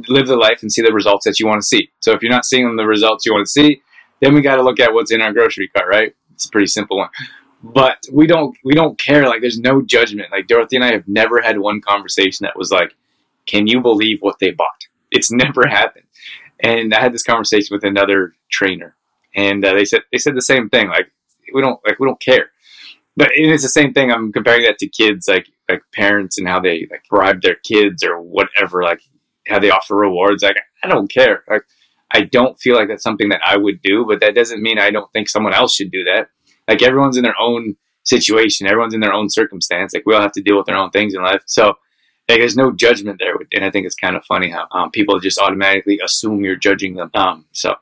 live 0.08 0.26
the 0.26 0.36
life 0.36 0.62
and 0.62 0.72
see 0.72 0.82
the 0.82 0.92
results 0.92 1.24
that 1.24 1.40
you 1.40 1.46
want 1.46 1.60
to 1.60 1.66
see. 1.66 1.90
So 2.00 2.12
if 2.12 2.22
you're 2.22 2.32
not 2.32 2.44
seeing 2.44 2.76
the 2.76 2.86
results 2.86 3.24
you 3.24 3.32
want 3.32 3.46
to 3.46 3.50
see, 3.50 3.82
then 4.20 4.34
we 4.34 4.42
got 4.42 4.56
to 4.56 4.62
look 4.62 4.80
at 4.80 4.92
what's 4.92 5.12
in 5.12 5.22
our 5.22 5.32
grocery 5.32 5.68
cart, 5.68 5.88
right? 5.88 6.14
It's 6.34 6.46
a 6.46 6.50
pretty 6.50 6.66
simple 6.66 6.98
one. 6.98 7.08
But 7.62 8.04
we 8.12 8.26
don't 8.26 8.56
we 8.64 8.74
don't 8.74 8.98
care. 8.98 9.26
Like 9.26 9.40
there's 9.40 9.58
no 9.58 9.82
judgment. 9.82 10.30
Like 10.30 10.46
Dorothy 10.46 10.76
and 10.76 10.84
I 10.84 10.92
have 10.92 11.08
never 11.08 11.40
had 11.40 11.58
one 11.58 11.80
conversation 11.80 12.44
that 12.44 12.56
was 12.56 12.70
like, 12.70 12.94
"Can 13.46 13.66
you 13.66 13.80
believe 13.80 14.18
what 14.20 14.38
they 14.38 14.52
bought?" 14.52 14.86
It's 15.10 15.32
never 15.32 15.66
happened. 15.66 16.04
And 16.60 16.94
I 16.94 17.00
had 17.00 17.12
this 17.12 17.22
conversation 17.22 17.74
with 17.74 17.84
another 17.84 18.34
trainer, 18.50 18.96
and 19.34 19.64
uh, 19.64 19.74
they 19.74 19.84
said 19.84 20.02
they 20.12 20.18
said 20.18 20.34
the 20.34 20.42
same 20.42 20.68
thing. 20.68 20.88
Like 20.88 21.10
we 21.54 21.60
don't 21.60 21.80
like 21.86 21.98
we 21.98 22.06
don't 22.06 22.20
care. 22.20 22.50
But 23.16 23.30
it's 23.34 23.64
the 23.64 23.68
same 23.68 23.92
thing. 23.92 24.12
I'm 24.12 24.32
comparing 24.32 24.62
that 24.62 24.78
to 24.78 24.88
kids, 24.88 25.28
like 25.28 25.46
like 25.68 25.82
parents 25.92 26.38
and 26.38 26.48
how 26.48 26.60
they 26.60 26.86
like 26.90 27.02
bribe 27.10 27.42
their 27.42 27.56
kids 27.56 28.02
or 28.02 28.20
whatever, 28.20 28.82
like 28.82 29.00
how 29.48 29.58
they 29.58 29.70
offer 29.70 29.96
rewards. 29.96 30.42
Like 30.42 30.58
I 30.82 30.88
don't 30.88 31.10
care. 31.12 31.44
Like 31.48 31.62
I 32.12 32.22
don't 32.22 32.58
feel 32.58 32.76
like 32.76 32.88
that's 32.88 33.02
something 33.02 33.28
that 33.28 33.40
I 33.44 33.56
would 33.56 33.82
do, 33.82 34.04
but 34.06 34.20
that 34.20 34.34
doesn't 34.34 34.62
mean 34.62 34.78
I 34.78 34.90
don't 34.90 35.12
think 35.12 35.28
someone 35.28 35.54
else 35.54 35.74
should 35.74 35.90
do 35.90 36.04
that. 36.04 36.28
Like 36.66 36.82
everyone's 36.82 37.16
in 37.16 37.24
their 37.24 37.38
own 37.40 37.76
situation, 38.04 38.66
everyone's 38.66 38.94
in 38.94 39.00
their 39.00 39.12
own 39.12 39.28
circumstance. 39.28 39.94
Like 39.94 40.06
we 40.06 40.14
all 40.14 40.22
have 40.22 40.32
to 40.32 40.42
deal 40.42 40.56
with 40.56 40.66
their 40.66 40.76
own 40.76 40.90
things 40.90 41.14
in 41.14 41.22
life. 41.22 41.42
So 41.46 41.74
like, 42.28 42.40
there's 42.40 42.56
no 42.56 42.72
judgment 42.72 43.18
there, 43.18 43.34
and 43.52 43.64
I 43.64 43.70
think 43.70 43.86
it's 43.86 43.94
kind 43.94 44.16
of 44.16 44.24
funny 44.24 44.50
how 44.50 44.66
um, 44.70 44.90
people 44.90 45.18
just 45.18 45.38
automatically 45.38 45.98
assume 46.04 46.44
you're 46.44 46.56
judging 46.56 46.94
them. 46.94 47.10
Um, 47.14 47.46
so 47.52 47.74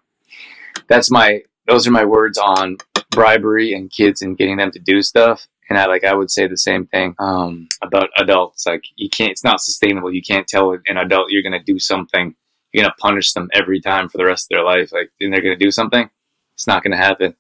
that's 0.89 1.11
my 1.11 1.43
those 1.67 1.87
are 1.87 1.91
my 1.93 2.05
words 2.05 2.39
on 2.39 2.77
bribery 3.11 3.73
and 3.73 3.91
kids 3.91 4.23
and 4.23 4.39
getting 4.39 4.57
them 4.57 4.71
to 4.71 4.79
do 4.79 5.03
stuff. 5.03 5.49
And 5.69 5.79
I 5.79 5.87
like 5.87 6.05
I 6.05 6.15
would 6.15 6.31
say 6.31 6.47
the 6.47 6.57
same 6.57 6.87
thing 6.87 7.17
um, 7.19 7.69
about 7.83 8.11
adults. 8.17 8.67
Like 8.67 8.85
you 8.95 9.09
can't, 9.09 9.33
it's 9.33 9.43
not 9.43 9.61
sustainable. 9.61 10.13
You 10.13 10.23
can't 10.23 10.47
tell 10.47 10.73
an 10.73 10.97
adult 10.97 11.31
you're 11.31 11.43
going 11.43 11.59
to 11.59 11.73
do 11.73 11.81
something. 11.81 12.37
You're 12.73 12.85
going 12.85 12.93
to 12.93 13.01
punish 13.01 13.33
them 13.33 13.51
every 13.53 13.81
time 13.81 14.09
for 14.09 14.19
the 14.19 14.27
rest 14.27 14.47
of 14.47 14.57
their 14.57 14.65
life. 14.65 14.93
Like 14.93 15.11
and 15.21 15.33
they're 15.33 15.43
going 15.43 15.59
to 15.59 15.65
do 15.65 15.73
something. 15.73 16.09
It's 16.55 16.69
not 16.69 16.85
going 16.85 16.93
to 16.93 16.97
happen. 16.97 17.35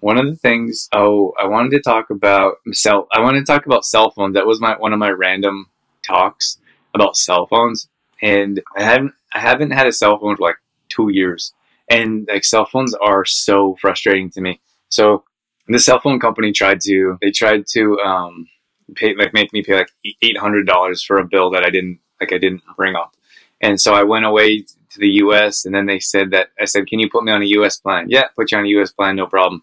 One 0.00 0.18
of 0.18 0.26
the 0.26 0.34
things. 0.34 0.88
Oh, 0.92 1.32
I 1.38 1.46
wanted 1.46 1.70
to 1.70 1.80
talk 1.80 2.10
about 2.10 2.56
cell. 2.72 3.06
I 3.12 3.20
wanted 3.20 3.40
to 3.40 3.52
talk 3.52 3.66
about 3.66 3.84
cell 3.84 4.10
phones. 4.10 4.34
That 4.34 4.46
was 4.46 4.60
my 4.60 4.76
one 4.76 4.92
of 4.92 4.98
my 4.98 5.10
random 5.10 5.66
talks 6.02 6.58
about 6.94 7.16
cell 7.16 7.46
phones, 7.46 7.88
and 8.20 8.62
I 8.76 8.82
haven't 8.82 9.12
I 9.32 9.40
haven't 9.40 9.70
had 9.70 9.86
a 9.86 9.92
cell 9.92 10.18
phone 10.18 10.36
for 10.36 10.42
like 10.42 10.56
two 10.88 11.08
years, 11.10 11.52
and 11.90 12.28
like 12.32 12.44
cell 12.44 12.66
phones 12.66 12.94
are 12.94 13.24
so 13.24 13.76
frustrating 13.80 14.30
to 14.30 14.40
me. 14.40 14.60
So 14.88 15.24
the 15.68 15.78
cell 15.78 16.00
phone 16.00 16.20
company 16.20 16.52
tried 16.52 16.80
to 16.82 17.18
they 17.20 17.30
tried 17.30 17.66
to 17.68 17.98
um, 18.00 18.48
pay 18.94 19.14
like 19.14 19.32
make 19.32 19.52
me 19.52 19.62
pay 19.62 19.76
like 19.76 19.90
eight 20.22 20.36
hundred 20.36 20.66
dollars 20.66 21.02
for 21.02 21.18
a 21.18 21.24
bill 21.26 21.50
that 21.50 21.64
I 21.64 21.70
didn't 21.70 21.98
like 22.20 22.32
I 22.32 22.38
didn't 22.38 22.62
bring 22.76 22.94
up, 22.94 23.14
and 23.60 23.80
so 23.80 23.94
I 23.94 24.02
went 24.02 24.24
away 24.24 24.64
to 24.92 24.98
the 24.98 25.08
U.S. 25.24 25.64
and 25.64 25.74
then 25.74 25.86
they 25.86 25.98
said 25.98 26.30
that 26.32 26.48
I 26.60 26.66
said, 26.66 26.86
"Can 26.86 26.98
you 26.98 27.08
put 27.10 27.24
me 27.24 27.32
on 27.32 27.42
a 27.42 27.46
U.S. 27.46 27.78
plan?" 27.78 28.06
Yeah, 28.08 28.24
put 28.36 28.52
you 28.52 28.58
on 28.58 28.64
a 28.64 28.68
U.S. 28.68 28.92
plan, 28.92 29.16
no 29.16 29.26
problem. 29.26 29.62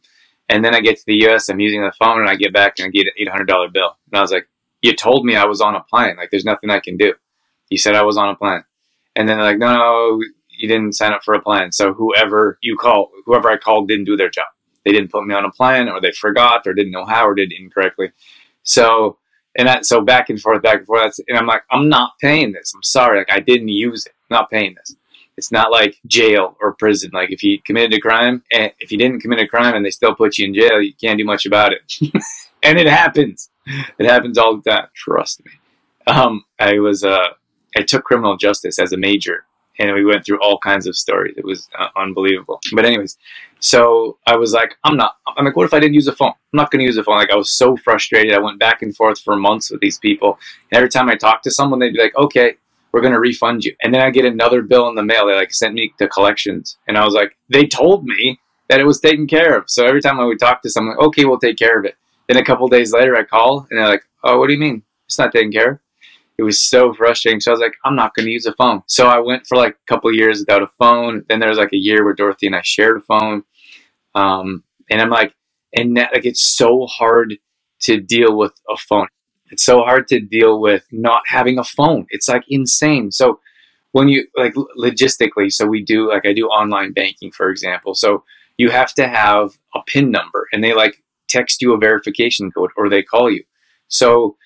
And 0.51 0.65
then 0.65 0.73
I 0.73 0.79
get 0.81 0.97
to 0.97 1.05
the 1.05 1.21
U.S. 1.25 1.49
I'm 1.49 1.59
using 1.59 1.81
the 1.81 1.93
phone 1.99 2.19
and 2.19 2.29
I 2.29 2.35
get 2.35 2.51
back 2.51 2.79
and 2.79 2.87
I 2.87 2.89
get 2.89 3.05
an 3.05 3.13
eight 3.17 3.29
hundred 3.29 3.47
dollar 3.47 3.69
bill, 3.69 3.95
and 4.11 4.17
I 4.17 4.21
was 4.21 4.31
like, 4.31 4.47
you 4.81 4.95
told 4.95 5.25
me 5.25 5.35
I 5.35 5.45
was 5.45 5.61
on 5.61 5.75
a 5.75 5.81
plan. 5.81 6.17
Like, 6.17 6.31
there's 6.31 6.45
nothing 6.45 6.69
I 6.69 6.79
can 6.79 6.97
do. 6.97 7.13
You 7.69 7.77
said 7.77 7.95
I 7.95 8.03
was 8.03 8.17
on 8.17 8.29
a 8.29 8.35
plan. 8.35 8.63
And 9.15 9.27
then 9.27 9.37
they're 9.37 9.45
like, 9.45 9.57
no, 9.57 9.73
no, 9.73 10.21
you 10.49 10.67
didn't 10.67 10.93
sign 10.93 11.13
up 11.13 11.23
for 11.23 11.33
a 11.33 11.41
plan. 11.41 11.71
So 11.71 11.93
whoever 11.93 12.57
you 12.61 12.77
call, 12.77 13.11
whoever 13.25 13.49
I 13.49 13.57
called 13.57 13.87
didn't 13.87 14.05
do 14.05 14.17
their 14.17 14.29
job. 14.29 14.47
They 14.85 14.91
didn't 14.91 15.11
put 15.11 15.25
me 15.25 15.35
on 15.35 15.45
a 15.45 15.51
plan 15.51 15.89
or 15.89 15.99
they 15.99 16.11
forgot 16.11 16.65
or 16.65 16.73
didn't 16.73 16.91
know 16.91 17.05
how 17.05 17.27
or 17.27 17.35
did 17.35 17.51
incorrectly. 17.51 18.11
So, 18.63 19.17
and 19.57 19.67
that, 19.67 19.85
so 19.85 20.01
back 20.01 20.29
and 20.29 20.39
forth, 20.39 20.61
back 20.61 20.79
and 20.79 20.87
forth. 20.87 21.19
And 21.27 21.37
I'm 21.37 21.47
like, 21.47 21.63
I'm 21.69 21.89
not 21.89 22.13
paying 22.21 22.51
this. 22.53 22.73
I'm 22.73 22.83
sorry. 22.83 23.19
Like, 23.19 23.31
I 23.31 23.39
didn't 23.39 23.69
use 23.69 24.05
it. 24.05 24.13
I'm 24.29 24.37
not 24.37 24.49
paying 24.49 24.75
this. 24.75 24.95
It's 25.37 25.51
not 25.51 25.71
like 25.71 25.97
jail 26.05 26.57
or 26.61 26.73
prison. 26.73 27.11
Like, 27.13 27.31
if 27.31 27.43
you 27.43 27.61
committed 27.61 27.93
a 27.93 27.99
crime 27.99 28.43
and 28.51 28.71
if 28.79 28.91
you 28.91 28.97
didn't 28.97 29.21
commit 29.21 29.39
a 29.39 29.47
crime 29.47 29.75
and 29.75 29.85
they 29.85 29.89
still 29.89 30.13
put 30.13 30.37
you 30.37 30.45
in 30.47 30.53
jail, 30.53 30.81
you 30.81 30.93
can't 30.93 31.17
do 31.17 31.25
much 31.25 31.45
about 31.45 31.71
it. 31.73 31.81
and 32.63 32.77
it 32.77 32.87
happens 32.87 33.49
it 33.99 34.05
happens 34.05 34.37
all 34.37 34.57
the 34.57 34.69
time. 34.69 34.87
Trust 34.95 35.43
me. 35.45 35.51
Um, 36.07 36.43
I 36.59 36.79
was 36.79 37.03
uh, 37.03 37.29
I 37.77 37.81
took 37.83 38.03
criminal 38.03 38.37
justice 38.37 38.79
as 38.79 38.93
a 38.93 38.97
major 38.97 39.45
and 39.79 39.93
we 39.93 40.05
went 40.05 40.25
through 40.25 40.39
all 40.41 40.59
kinds 40.59 40.85
of 40.87 40.95
stories. 40.95 41.35
It 41.37 41.45
was 41.45 41.69
uh, 41.77 41.87
unbelievable. 41.95 42.59
But 42.73 42.85
anyways, 42.85 43.17
so 43.59 44.17
I 44.27 44.35
was 44.35 44.53
like, 44.53 44.75
I'm 44.83 44.97
not. 44.97 45.15
I'm 45.37 45.45
like, 45.45 45.55
what 45.55 45.65
if 45.65 45.73
I 45.73 45.79
didn't 45.79 45.93
use 45.93 46.07
a 46.07 46.15
phone? 46.15 46.29
I'm 46.29 46.57
not 46.57 46.69
going 46.69 46.81
to 46.81 46.85
use 46.85 46.97
a 46.97 47.03
phone. 47.03 47.17
Like 47.17 47.31
I 47.31 47.35
was 47.35 47.51
so 47.51 47.77
frustrated. 47.77 48.33
I 48.33 48.39
went 48.39 48.59
back 48.59 48.81
and 48.81 48.95
forth 48.95 49.19
for 49.21 49.35
months 49.35 49.71
with 49.71 49.79
these 49.79 49.97
people. 49.97 50.37
And 50.71 50.77
every 50.77 50.89
time 50.89 51.09
I 51.09 51.15
talked 51.15 51.45
to 51.45 51.51
someone, 51.51 51.79
they'd 51.79 51.93
be 51.93 52.01
like, 52.01 52.15
okay, 52.17 52.55
we're 52.91 53.01
going 53.01 53.13
to 53.13 53.19
refund 53.19 53.63
you. 53.63 53.75
And 53.81 53.93
then 53.93 54.01
I 54.01 54.09
get 54.09 54.25
another 54.25 54.61
bill 54.61 54.89
in 54.89 54.95
the 54.95 55.03
mail. 55.03 55.27
They 55.27 55.35
like 55.35 55.53
sent 55.53 55.73
me 55.73 55.93
to 55.97 56.07
collections, 56.09 56.77
and 56.87 56.97
I 56.97 57.05
was 57.05 57.13
like, 57.13 57.37
they 57.49 57.65
told 57.65 58.03
me 58.03 58.39
that 58.69 58.79
it 58.79 58.85
was 58.85 58.99
taken 58.99 59.27
care 59.27 59.57
of. 59.57 59.69
So 59.69 59.85
every 59.85 60.01
time 60.01 60.19
I 60.19 60.25
would 60.25 60.39
talk 60.39 60.61
to 60.61 60.69
someone, 60.69 60.97
okay, 60.97 61.25
we'll 61.25 61.39
take 61.39 61.57
care 61.57 61.79
of 61.79 61.85
it. 61.85 61.95
Then 62.29 62.37
a 62.37 62.45
couple 62.45 62.69
days 62.69 62.93
later, 62.93 63.17
I 63.17 63.23
call, 63.23 63.67
and 63.69 63.77
they're 63.77 63.89
like, 63.89 64.03
oh, 64.23 64.39
what 64.39 64.47
do 64.47 64.53
you 64.53 64.59
mean? 64.59 64.83
It's 65.07 65.19
not 65.19 65.33
taken 65.33 65.51
care 65.51 65.71
of 65.71 65.79
it 66.39 66.43
was 66.43 66.61
so 66.61 66.93
frustrating. 66.93 67.41
So 67.41 67.51
I 67.51 67.53
was 67.53 67.59
like, 67.59 67.75
I'm 67.83 67.97
not 67.97 68.15
going 68.15 68.25
to 68.25 68.31
use 68.31 68.45
a 68.45 68.53
phone. 68.53 68.81
So 68.87 69.07
I 69.07 69.19
went 69.19 69.45
for 69.45 69.57
like 69.57 69.73
a 69.73 69.93
couple 69.93 70.13
years 70.15 70.39
without 70.39 70.63
a 70.63 70.69
phone. 70.79 71.25
Then 71.27 71.41
there 71.41 71.49
was 71.49 71.57
like 71.57 71.73
a 71.73 71.77
year 71.77 72.05
where 72.05 72.13
Dorothy 72.13 72.47
and 72.47 72.55
I 72.55 72.61
shared 72.63 72.95
a 72.95 73.01
phone. 73.01 73.43
Um, 74.15 74.63
and 74.89 75.01
I'm 75.01 75.09
like, 75.09 75.33
and 75.75 75.97
that, 75.97 76.13
like 76.13 76.25
it's 76.25 76.41
so 76.41 76.85
hard 76.85 77.35
to 77.81 77.99
deal 77.99 78.37
with 78.37 78.53
a 78.69 78.77
phone. 78.77 79.07
It's 79.51 79.65
so 79.65 79.81
hard 79.81 80.07
to 80.07 80.21
deal 80.21 80.61
with 80.61 80.85
not 80.93 81.23
having 81.25 81.59
a 81.59 81.63
phone. 81.65 82.05
It's 82.09 82.29
like 82.29 82.45
insane. 82.47 83.11
So 83.11 83.41
when 83.91 84.07
you 84.07 84.25
like 84.37 84.53
logistically, 84.77 85.51
so 85.51 85.67
we 85.67 85.83
do 85.83 86.07
like 86.07 86.25
I 86.25 86.31
do 86.31 86.47
online 86.47 86.93
banking, 86.93 87.31
for 87.31 87.49
example. 87.49 87.95
So 87.95 88.23
you 88.57 88.69
have 88.69 88.93
to 88.93 89.09
have 89.09 89.57
a 89.75 89.81
PIN 89.87 90.09
number, 90.09 90.47
and 90.53 90.63
they 90.63 90.73
like 90.73 91.03
text 91.29 91.61
you 91.61 91.73
a 91.73 91.77
verification 91.77 92.51
code, 92.51 92.71
or 92.77 92.89
they 92.89 93.03
call 93.03 93.29
you. 93.31 93.43
So 93.87 94.37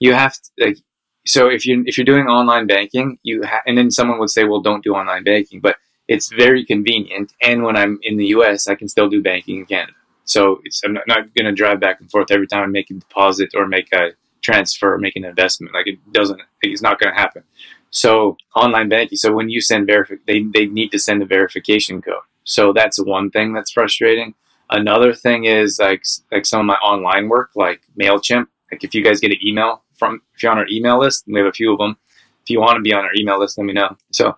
you 0.00 0.14
have 0.14 0.34
to, 0.34 0.66
like 0.66 0.78
so 1.26 1.48
if 1.48 1.64
you 1.66 1.82
if 1.86 1.96
you're 1.96 2.04
doing 2.04 2.26
online 2.26 2.66
banking, 2.66 3.18
you 3.22 3.42
ha- 3.44 3.62
and 3.66 3.78
then 3.78 3.90
someone 3.90 4.18
would 4.18 4.30
say, 4.30 4.44
well, 4.44 4.60
don't 4.60 4.84
do 4.84 4.94
online 4.94 5.24
banking, 5.24 5.60
but 5.60 5.76
it's 6.08 6.30
very 6.30 6.64
convenient. 6.64 7.32
And 7.40 7.62
when 7.62 7.76
I'm 7.76 7.98
in 8.02 8.16
the 8.16 8.26
U.S., 8.26 8.68
I 8.68 8.74
can 8.74 8.88
still 8.88 9.08
do 9.08 9.22
banking 9.22 9.60
in 9.60 9.66
Canada. 9.66 9.92
So 10.26 10.60
I'm 10.84 10.92
not, 10.92 11.04
not 11.06 11.34
going 11.34 11.46
to 11.46 11.52
drive 11.52 11.80
back 11.80 12.00
and 12.00 12.10
forth 12.10 12.30
every 12.30 12.46
time 12.46 12.62
I 12.62 12.66
make 12.66 12.90
a 12.90 12.94
deposit 12.94 13.50
or 13.54 13.66
make 13.66 13.92
a 13.92 14.10
transfer 14.42 14.94
or 14.94 14.98
make 14.98 15.16
an 15.16 15.24
investment. 15.24 15.74
Like 15.74 15.86
it 15.86 15.98
doesn't, 16.12 16.40
it's 16.62 16.82
not 16.82 16.98
going 16.98 17.14
to 17.14 17.18
happen. 17.18 17.42
So 17.90 18.36
online 18.54 18.88
banking. 18.88 19.16
So 19.16 19.32
when 19.32 19.48
you 19.48 19.60
send 19.60 19.86
verify, 19.86 20.16
they 20.26 20.42
they 20.52 20.66
need 20.66 20.90
to 20.90 20.98
send 20.98 21.22
a 21.22 21.26
verification 21.26 22.02
code. 22.02 22.26
So 22.44 22.72
that's 22.72 22.98
one 22.98 23.30
thing 23.30 23.52
that's 23.52 23.70
frustrating. 23.70 24.34
Another 24.70 25.14
thing 25.14 25.44
is 25.44 25.78
like 25.78 26.04
like 26.32 26.46
some 26.46 26.60
of 26.60 26.66
my 26.66 26.76
online 26.76 27.28
work, 27.28 27.50
like 27.54 27.82
Mailchimp. 28.00 28.46
Like 28.70 28.82
if 28.84 28.94
you 28.94 29.04
guys 29.04 29.20
get 29.20 29.30
an 29.30 29.38
email 29.46 29.82
from 29.96 30.22
if 30.34 30.42
you're 30.42 30.52
on 30.52 30.58
our 30.58 30.68
email 30.68 30.98
list, 30.98 31.24
we 31.26 31.38
have 31.38 31.46
a 31.46 31.52
few 31.52 31.72
of 31.72 31.78
them. 31.78 31.96
If 32.42 32.50
you 32.50 32.60
want 32.60 32.76
to 32.76 32.82
be 32.82 32.92
on 32.92 33.04
our 33.04 33.14
email 33.18 33.38
list, 33.38 33.56
let 33.56 33.64
me 33.64 33.72
know. 33.72 33.96
So, 34.10 34.36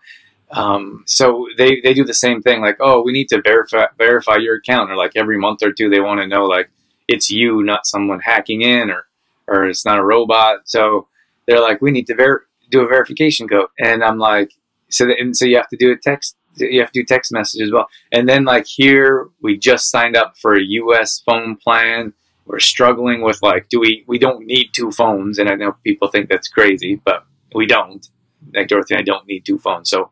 um, 0.50 1.02
so 1.06 1.47
they, 1.59 1.80
they 1.80 1.92
do 1.92 2.04
the 2.04 2.14
same 2.14 2.40
thing. 2.40 2.61
Like, 2.61 2.76
oh, 2.78 3.02
we 3.02 3.12
need 3.12 3.28
to 3.28 3.42
verify 3.42 3.87
verify 3.99 4.37
your 4.37 4.56
account, 4.56 4.90
or 4.90 4.97
like 4.97 5.12
every 5.16 5.38
month 5.38 5.62
or 5.62 5.73
two, 5.73 5.88
they 5.90 6.00
want 6.00 6.21
to 6.21 6.26
know 6.26 6.45
like 6.45 6.71
it's 7.09 7.30
you, 7.30 7.62
not 7.62 7.87
someone 7.87 8.21
hacking 8.21 8.62
in, 8.62 8.90
or 8.90 9.06
or 9.49 9.64
it's 9.64 9.85
not 9.85 9.99
a 9.99 10.04
robot. 10.04 10.61
So 10.64 11.09
they're 11.47 11.61
like, 11.61 11.80
we 11.80 11.90
need 11.90 12.06
to 12.09 12.14
ver- 12.14 12.47
do 12.71 12.83
a 12.83 12.88
verification 12.88 13.49
code, 13.49 13.68
and 13.78 14.04
I'm 14.04 14.18
like, 14.18 14.52
so 14.88 15.09
and 15.18 15.37
so 15.37 15.45
you 15.47 15.56
have 15.56 15.68
to 15.68 15.76
do 15.76 15.92
a 15.92 15.97
text. 15.97 16.37
You 16.57 16.81
have 16.81 16.93
to 16.93 17.01
do 17.01 17.05
text 17.05 17.33
message 17.33 17.63
as 17.63 17.73
well. 17.73 17.89
And 18.13 18.29
then 18.29 18.45
like 18.45 18.67
here, 18.67 19.29
we 19.43 19.59
just 19.59 19.91
signed 19.91 20.17
up 20.17 20.37
for 20.39 20.55
a 20.55 20.63
U.S. 20.63 21.23
phone 21.25 21.57
plan 21.57 22.13
we're 22.47 22.61
struggling 22.61 23.23
with 23.23 23.43
like, 23.43 23.69
do 23.69 23.81
we? 23.81 24.05
We 24.07 24.19
don't 24.19 24.47
need 24.47 24.71
two 24.73 24.91
phones, 24.93 25.39
and 25.39 25.49
I 25.49 25.57
know 25.57 25.77
people 25.85 26.09
think 26.09 26.29
that's 26.29 26.49
crazy, 26.49 27.01
but 27.05 27.27
we 27.55 27.67
don't. 27.67 28.07
Like 28.55 28.69
Dorothy 28.69 28.95
I 28.95 29.03
don't 29.03 29.27
need 29.27 29.45
two 29.45 29.59
phones. 29.59 29.91
So 29.91 30.11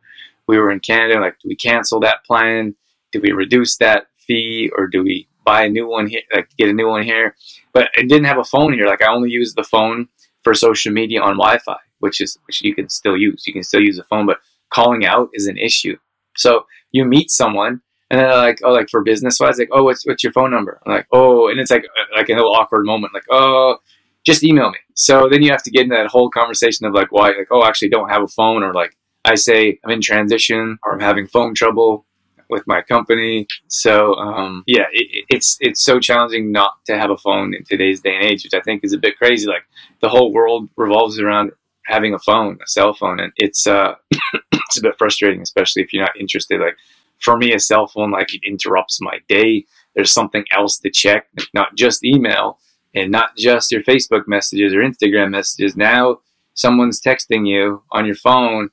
we 0.49 0.59
were 0.59 0.71
in 0.71 0.81
Canada. 0.81 1.21
Like, 1.21 1.39
do 1.41 1.49
we 1.49 1.57
cancel 1.57 2.01
that 2.01 2.25
plan? 2.25 2.75
Do 3.13 3.21
we 3.21 3.31
reduce 3.31 3.77
that 3.77 4.09
fee, 4.19 4.71
or 4.77 4.89
do 4.89 5.03
we 5.03 5.29
buy 5.45 5.65
a 5.65 5.69
new 5.69 5.87
one 5.87 6.09
here? 6.09 6.23
Like, 6.35 6.49
get 6.59 6.69
a 6.69 6.73
new 6.73 6.89
one 6.89 7.05
here? 7.05 7.37
But 7.73 7.91
I 7.97 8.03
didn't 8.03 8.25
have 8.25 8.39
a 8.39 8.45
phone 8.45 8.73
here. 8.73 8.87
Like, 8.87 9.03
I 9.03 9.13
only 9.13 9.31
use 9.31 9.55
the 9.55 9.63
phone 9.63 10.09
for 10.43 10.55
social 10.55 10.93
media 10.93 11.23
on 11.23 11.37
Wi-Fi, 11.37 11.79
which 12.01 12.21
is 12.21 12.37
which 12.47 12.63
you 12.63 12.75
can 12.75 12.89
still 12.89 13.17
use. 13.17 13.47
You 13.47 13.53
can 13.53 13.63
still 13.63 13.81
use 13.81 13.97
the 13.97 14.05
phone, 14.05 14.27
but 14.27 14.41
calling 14.71 15.07
out 15.07 15.31
is 15.35 15.47
an 15.47 15.57
issue. 15.57 15.97
So 16.37 16.67
you 16.93 17.05
meet 17.05 17.31
someone 17.31 17.81
and 18.11 18.21
then 18.21 18.31
like, 18.31 18.61
oh, 18.62 18.73
like 18.73 18.88
for 18.91 19.03
business 19.03 19.38
wise, 19.41 19.59
like, 19.59 19.71
oh, 19.73 19.85
what's 19.85 20.07
what's 20.07 20.23
your 20.23 20.33
phone 20.33 20.50
number? 20.50 20.81
I'm 20.85 20.93
like, 20.93 21.07
oh, 21.12 21.49
and 21.49 21.59
it's 21.59 21.71
like 21.71 21.85
uh, 21.85 22.17
like 22.17 22.29
a 22.29 22.35
little 22.35 22.55
awkward 22.55 22.87
moment, 22.87 23.14
like, 23.14 23.25
oh, 23.31 23.79
just 24.25 24.45
email 24.45 24.71
me. 24.71 24.79
So 24.95 25.29
then 25.29 25.43
you 25.43 25.50
have 25.50 25.62
to 25.64 25.71
get 25.71 25.83
into 25.83 25.97
that 25.97 26.07
whole 26.07 26.31
conversation 26.31 26.87
of 26.87 26.95
like, 26.95 27.12
why, 27.12 27.29
like, 27.29 27.49
oh, 27.50 27.61
I 27.61 27.69
actually 27.69 27.91
don't 27.91 28.09
have 28.09 28.23
a 28.23 28.29
phone, 28.29 28.62
or 28.62 28.73
like, 28.73 28.97
I 29.25 29.35
say 29.35 29.79
I'm 29.85 29.91
in 29.91 30.00
transition, 30.00 30.79
or 30.85 30.95
I'm 30.95 31.00
having 31.00 31.26
phone 31.26 31.55
trouble 31.55 32.07
with 32.50 32.67
my 32.67 32.83
company. 32.83 33.47
So 33.69 34.14
um, 34.14 34.64
yeah, 34.67 34.85
it, 34.93 35.25
it's 35.29 35.57
it's 35.61 35.83
so 35.83 35.99
challenging 35.99 36.53
not 36.53 36.75
to 36.87 36.99
have 36.99 37.11
a 37.11 37.17
phone 37.17 37.55
in 37.55 37.64
today's 37.64 38.00
day 38.00 38.14
and 38.14 38.25
age, 38.25 38.45
which 38.45 38.55
I 38.55 38.61
think 38.61 38.85
is 38.85 38.93
a 38.93 38.99
bit 38.99 39.17
crazy. 39.19 39.47
Like 39.47 39.64
the 40.00 40.09
whole 40.09 40.33
world 40.33 40.69
revolves 40.76 41.19
around 41.19 41.53
having 41.87 42.14
a 42.14 42.19
phone, 42.19 42.59
a 42.62 42.67
cell 42.67 42.95
phone, 42.95 43.21
and 43.21 43.33
it's 43.37 43.67
uh, 43.67 43.95
it's 44.53 44.79
a 44.79 44.83
bit 44.83 44.99
frustrating, 44.99 45.43
especially 45.43 45.83
if 45.83 45.93
you're 45.93 46.05
not 46.05 46.19
interested. 46.19 46.61
Like 46.61 46.76
for 47.21 47.37
me, 47.37 47.53
a 47.53 47.59
cell 47.59 47.87
phone, 47.87 48.11
like 48.11 48.35
it 48.35 48.41
interrupts 48.45 49.00
my 49.00 49.19
day. 49.29 49.67
There's 49.95 50.12
something 50.12 50.45
else 50.50 50.79
to 50.79 50.91
check, 50.91 51.29
not 51.55 51.76
just 51.76 52.05
email 52.05 52.59
and 52.95 53.11
not 53.11 53.37
just 53.37 53.73
your 53.73 53.83
Facebook 53.83 54.26
messages 54.26 54.75
or 54.75 54.79
Instagram 54.79 55.31
messages. 55.31 55.76
Now 55.76 56.21
someone's 56.55 57.00
texting 57.00 57.47
you 57.47 57.83
on 57.91 58.07
your 58.07 58.14
phone. 58.14 58.71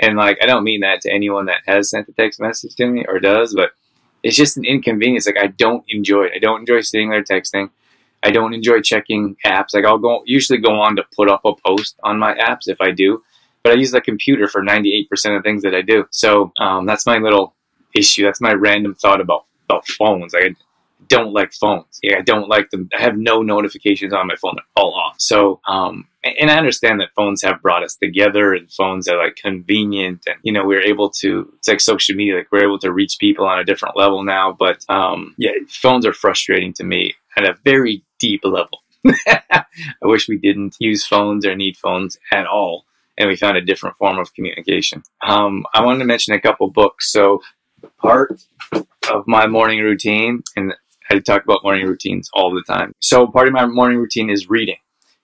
And 0.00 0.16
like, 0.16 0.38
I 0.42 0.46
don't 0.46 0.64
mean 0.64 0.80
that 0.80 1.00
to 1.02 1.12
anyone 1.12 1.46
that 1.46 1.62
has 1.66 1.90
sent 1.90 2.08
a 2.08 2.12
text 2.12 2.40
message 2.40 2.74
to 2.76 2.86
me 2.86 3.04
or 3.06 3.20
does, 3.20 3.54
but 3.54 3.70
it's 4.22 4.36
just 4.36 4.56
an 4.56 4.64
inconvenience. 4.64 5.26
Like, 5.26 5.38
I 5.40 5.48
don't 5.48 5.84
enjoy 5.88 6.24
it. 6.24 6.32
I 6.34 6.38
don't 6.38 6.60
enjoy 6.60 6.80
sitting 6.80 7.10
there 7.10 7.22
texting. 7.22 7.70
I 8.24 8.30
don't 8.30 8.54
enjoy 8.54 8.80
checking 8.80 9.36
apps. 9.44 9.74
Like, 9.74 9.84
I'll 9.84 9.98
go 9.98 10.22
usually 10.24 10.58
go 10.58 10.80
on 10.80 10.96
to 10.96 11.04
put 11.14 11.30
up 11.30 11.42
a 11.44 11.52
post 11.64 11.96
on 12.02 12.18
my 12.18 12.34
apps 12.34 12.66
if 12.66 12.80
I 12.80 12.90
do, 12.90 13.22
but 13.62 13.72
I 13.72 13.76
use 13.76 13.90
the 13.90 14.00
computer 14.00 14.48
for 14.48 14.62
98% 14.62 15.36
of 15.36 15.42
things 15.44 15.62
that 15.62 15.74
I 15.74 15.82
do. 15.82 16.06
So 16.10 16.52
um, 16.58 16.86
that's 16.86 17.06
my 17.06 17.18
little 17.18 17.54
issue. 17.94 18.24
That's 18.24 18.40
my 18.40 18.52
random 18.52 18.94
thought 18.94 19.20
about 19.20 19.44
about 19.68 19.86
phones. 19.86 20.32
Like, 20.32 20.56
don't 21.08 21.32
like 21.32 21.52
phones. 21.52 21.98
Yeah, 22.02 22.18
I 22.18 22.22
don't 22.22 22.48
like 22.48 22.70
them. 22.70 22.88
I 22.96 23.00
have 23.00 23.16
no 23.16 23.42
notifications 23.42 24.12
on 24.12 24.26
my 24.26 24.36
phone 24.36 24.56
at 24.58 24.64
all 24.76 24.94
off. 24.94 25.16
So, 25.18 25.60
um, 25.66 26.08
and 26.22 26.50
I 26.50 26.56
understand 26.56 27.00
that 27.00 27.14
phones 27.14 27.42
have 27.42 27.62
brought 27.62 27.84
us 27.84 27.96
together, 27.96 28.52
and 28.54 28.70
phones 28.70 29.08
are 29.08 29.18
like 29.18 29.36
convenient, 29.36 30.22
and 30.26 30.36
you 30.42 30.52
know 30.52 30.64
we're 30.64 30.82
able 30.82 31.10
to. 31.20 31.52
It's 31.58 31.68
like 31.68 31.80
social 31.80 32.14
media. 32.14 32.36
Like 32.36 32.52
we're 32.52 32.64
able 32.64 32.78
to 32.80 32.92
reach 32.92 33.18
people 33.18 33.46
on 33.46 33.58
a 33.58 33.64
different 33.64 33.96
level 33.96 34.22
now. 34.24 34.52
But 34.58 34.84
um, 34.88 35.34
yeah, 35.38 35.52
phones 35.68 36.06
are 36.06 36.12
frustrating 36.12 36.72
to 36.74 36.84
me 36.84 37.14
at 37.36 37.44
a 37.44 37.56
very 37.64 38.04
deep 38.18 38.42
level. 38.44 38.82
I 39.26 39.64
wish 40.02 40.28
we 40.28 40.38
didn't 40.38 40.76
use 40.78 41.06
phones 41.06 41.44
or 41.44 41.54
need 41.54 41.76
phones 41.76 42.18
at 42.32 42.46
all 42.46 42.86
and 43.16 43.28
we 43.28 43.36
found 43.36 43.56
a 43.56 43.64
different 43.64 43.96
form 43.96 44.18
of 44.18 44.32
communication. 44.34 45.02
Um, 45.22 45.64
I 45.72 45.84
wanted 45.84 46.00
to 46.00 46.04
mention 46.04 46.34
a 46.34 46.40
couple 46.40 46.68
books. 46.70 47.12
So 47.12 47.42
part 47.98 48.40
of 48.72 49.24
my 49.26 49.46
morning 49.46 49.80
routine, 49.80 50.42
and 50.56 50.74
I 51.10 51.18
talk 51.18 51.44
about 51.44 51.62
morning 51.62 51.86
routines 51.86 52.28
all 52.34 52.52
the 52.52 52.62
time. 52.66 52.92
So 53.00 53.26
part 53.26 53.46
of 53.46 53.54
my 53.54 53.66
morning 53.66 53.98
routine 53.98 54.30
is 54.30 54.48
reading. 54.48 54.78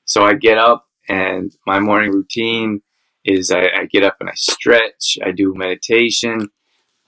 So 0.04 0.24
I 0.24 0.34
get 0.34 0.58
up, 0.58 0.86
and 1.08 1.52
my 1.66 1.80
morning 1.80 2.12
routine 2.12 2.82
is 3.24 3.50
I, 3.50 3.68
I 3.76 3.84
get 3.86 4.04
up 4.04 4.16
and 4.20 4.28
I 4.28 4.34
stretch, 4.34 5.18
I 5.24 5.32
do 5.32 5.54
meditation, 5.54 6.48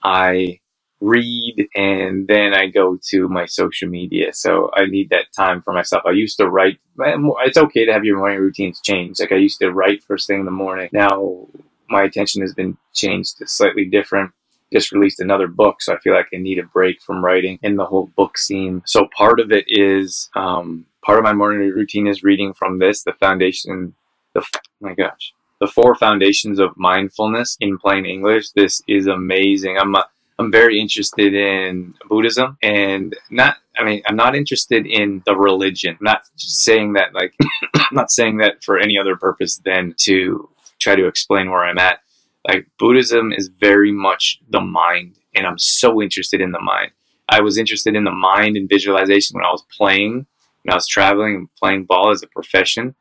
I 0.03 0.59
read, 1.01 1.67
and 1.75 2.27
then 2.27 2.53
I 2.53 2.67
go 2.67 2.97
to 3.09 3.27
my 3.27 3.45
social 3.45 3.89
media. 3.89 4.33
So 4.33 4.71
I 4.73 4.85
need 4.85 5.09
that 5.09 5.25
time 5.35 5.61
for 5.61 5.73
myself. 5.73 6.03
I 6.05 6.11
used 6.11 6.37
to 6.37 6.49
write. 6.49 6.79
It's 6.99 7.57
okay 7.57 7.85
to 7.85 7.93
have 7.93 8.05
your 8.05 8.17
morning 8.17 8.39
routines 8.39 8.79
change. 8.81 9.19
Like 9.19 9.31
I 9.31 9.37
used 9.37 9.59
to 9.59 9.71
write 9.71 10.03
first 10.03 10.27
thing 10.27 10.39
in 10.39 10.45
the 10.45 10.51
morning. 10.51 10.89
Now 10.93 11.47
my 11.89 12.03
attention 12.03 12.41
has 12.41 12.53
been 12.53 12.77
changed 12.93 13.37
to 13.37 13.47
slightly 13.47 13.85
different 13.85 14.31
just 14.73 14.91
released 14.91 15.19
another 15.19 15.47
book, 15.47 15.81
so 15.81 15.93
I 15.93 15.99
feel 15.99 16.13
like 16.13 16.27
I 16.33 16.37
need 16.37 16.59
a 16.59 16.63
break 16.63 17.01
from 17.01 17.23
writing 17.23 17.59
in 17.61 17.75
the 17.75 17.85
whole 17.85 18.07
book 18.17 18.37
scene. 18.37 18.81
So 18.85 19.07
part 19.15 19.39
of 19.39 19.51
it 19.51 19.65
is 19.67 20.29
um, 20.35 20.85
part 21.03 21.19
of 21.19 21.23
my 21.23 21.33
morning 21.33 21.59
routine 21.69 22.07
is 22.07 22.23
reading 22.23 22.53
from 22.53 22.79
this, 22.79 23.03
the 23.03 23.13
foundation. 23.13 23.93
The 24.33 24.41
oh 24.41 24.59
my 24.81 24.95
gosh, 24.95 25.33
the 25.61 25.67
four 25.67 25.95
foundations 25.95 26.59
of 26.59 26.75
mindfulness 26.75 27.57
in 27.61 27.77
plain 27.77 28.05
English. 28.05 28.51
This 28.51 28.81
is 28.87 29.07
amazing. 29.07 29.77
I'm 29.77 29.95
I'm 30.39 30.51
very 30.51 30.79
interested 30.79 31.33
in 31.33 31.93
Buddhism 32.09 32.57
and 32.61 33.15
not 33.29 33.57
I 33.77 33.83
mean 33.83 34.01
I'm 34.07 34.15
not 34.15 34.35
interested 34.35 34.85
in 34.85 35.23
the 35.25 35.35
religion. 35.35 35.97
I'm 35.99 36.05
not 36.05 36.23
saying 36.35 36.93
that 36.93 37.13
like 37.13 37.33
I'm 37.75 37.85
not 37.91 38.11
saying 38.11 38.37
that 38.37 38.63
for 38.63 38.77
any 38.77 38.97
other 38.97 39.15
purpose 39.15 39.57
than 39.57 39.95
to 39.99 40.49
try 40.79 40.95
to 40.95 41.07
explain 41.07 41.49
where 41.49 41.63
I'm 41.63 41.77
at. 41.77 41.99
Like 42.47 42.67
Buddhism 42.77 43.31
is 43.31 43.47
very 43.47 43.91
much 43.91 44.39
the 44.49 44.59
mind, 44.59 45.17
and 45.33 45.47
I'm 45.47 45.57
so 45.57 46.01
interested 46.01 46.41
in 46.41 46.51
the 46.51 46.59
mind. 46.59 46.91
I 47.29 47.41
was 47.41 47.57
interested 47.57 47.95
in 47.95 48.03
the 48.03 48.11
mind 48.11 48.57
and 48.57 48.69
visualization 48.69 49.35
when 49.35 49.45
I 49.45 49.51
was 49.51 49.63
playing, 49.75 50.25
when 50.63 50.73
I 50.73 50.75
was 50.75 50.87
traveling 50.87 51.35
and 51.35 51.55
playing 51.55 51.85
ball 51.85 52.11
as 52.11 52.21
a 52.21 52.27
profession. 52.27 52.95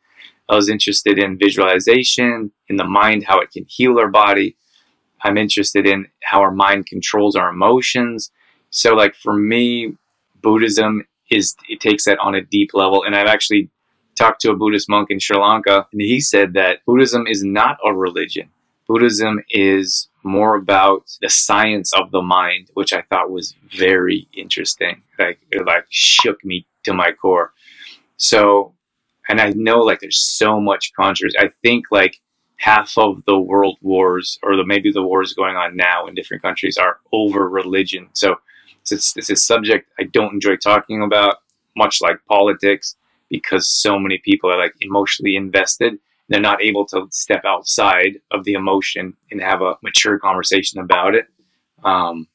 I 0.48 0.54
was 0.54 0.68
interested 0.68 1.18
in 1.18 1.38
visualization, 1.38 2.52
in 2.68 2.76
the 2.76 2.84
mind, 2.84 3.24
how 3.24 3.40
it 3.40 3.50
can 3.50 3.64
heal 3.68 3.98
our 3.98 4.08
body. 4.08 4.56
I'm 5.22 5.38
interested 5.38 5.86
in 5.86 6.06
how 6.22 6.40
our 6.40 6.50
mind 6.50 6.86
controls 6.86 7.36
our 7.36 7.50
emotions. 7.50 8.30
So, 8.70 8.94
like 8.94 9.14
for 9.14 9.34
me, 9.34 9.96
Buddhism 10.40 11.04
is 11.30 11.56
it 11.68 11.80
takes 11.80 12.04
that 12.04 12.18
on 12.18 12.34
a 12.34 12.42
deep 12.42 12.70
level, 12.74 13.02
and 13.04 13.16
I've 13.16 13.28
actually 13.28 13.70
talked 14.16 14.40
to 14.42 14.50
a 14.50 14.56
Buddhist 14.56 14.88
monk 14.88 15.10
in 15.10 15.18
Sri 15.18 15.36
Lanka, 15.36 15.86
and 15.92 16.00
he 16.00 16.20
said 16.20 16.54
that 16.54 16.84
Buddhism 16.86 17.26
is 17.26 17.42
not 17.42 17.78
a 17.84 17.92
religion. 17.92 18.50
Buddhism 18.86 19.42
is 19.50 20.08
more 20.22 20.56
about 20.56 21.04
the 21.20 21.28
science 21.28 21.92
of 21.92 22.10
the 22.10 22.22
mind, 22.22 22.70
which 22.74 22.92
I 22.92 23.02
thought 23.02 23.30
was 23.30 23.54
very 23.76 24.28
interesting. 24.34 25.02
Like 25.18 25.38
it 25.50 25.66
like 25.66 25.86
shook 25.90 26.44
me 26.44 26.66
to 26.84 26.92
my 26.92 27.12
core. 27.12 27.52
So, 28.16 28.74
and 29.28 29.40
I 29.40 29.50
know 29.50 29.80
like 29.80 30.00
there's 30.00 30.20
so 30.20 30.60
much 30.60 30.92
controversy. 30.94 31.38
I 31.38 31.50
think 31.62 31.86
like 31.90 32.20
half 32.56 32.96
of 32.96 33.22
the 33.26 33.38
world 33.38 33.78
wars, 33.82 34.38
or 34.42 34.56
the, 34.56 34.64
maybe 34.64 34.92
the 34.92 35.02
wars 35.02 35.32
going 35.32 35.56
on 35.56 35.76
now 35.76 36.06
in 36.06 36.14
different 36.14 36.42
countries, 36.42 36.76
are 36.76 36.98
over 37.12 37.48
religion. 37.48 38.08
So, 38.12 38.36
it's, 38.82 39.16
it's 39.16 39.30
a 39.30 39.36
subject 39.36 39.88
I 39.98 40.04
don't 40.04 40.34
enjoy 40.34 40.56
talking 40.56 41.02
about, 41.02 41.36
much 41.76 42.00
like 42.02 42.18
politics, 42.28 42.96
because 43.28 43.68
so 43.68 43.98
many 43.98 44.18
people 44.18 44.50
are 44.50 44.58
like 44.58 44.74
emotionally 44.80 45.36
invested 45.36 45.98
they're 46.32 46.40
not 46.40 46.62
able 46.62 46.86
to 46.86 47.06
step 47.10 47.44
outside 47.44 48.20
of 48.30 48.44
the 48.44 48.54
emotion 48.54 49.14
and 49.30 49.40
have 49.40 49.62
a 49.62 49.76
mature 49.82 50.18
conversation 50.18 50.80
about 50.80 51.14
it. 51.14 51.26
Um, 51.84 52.28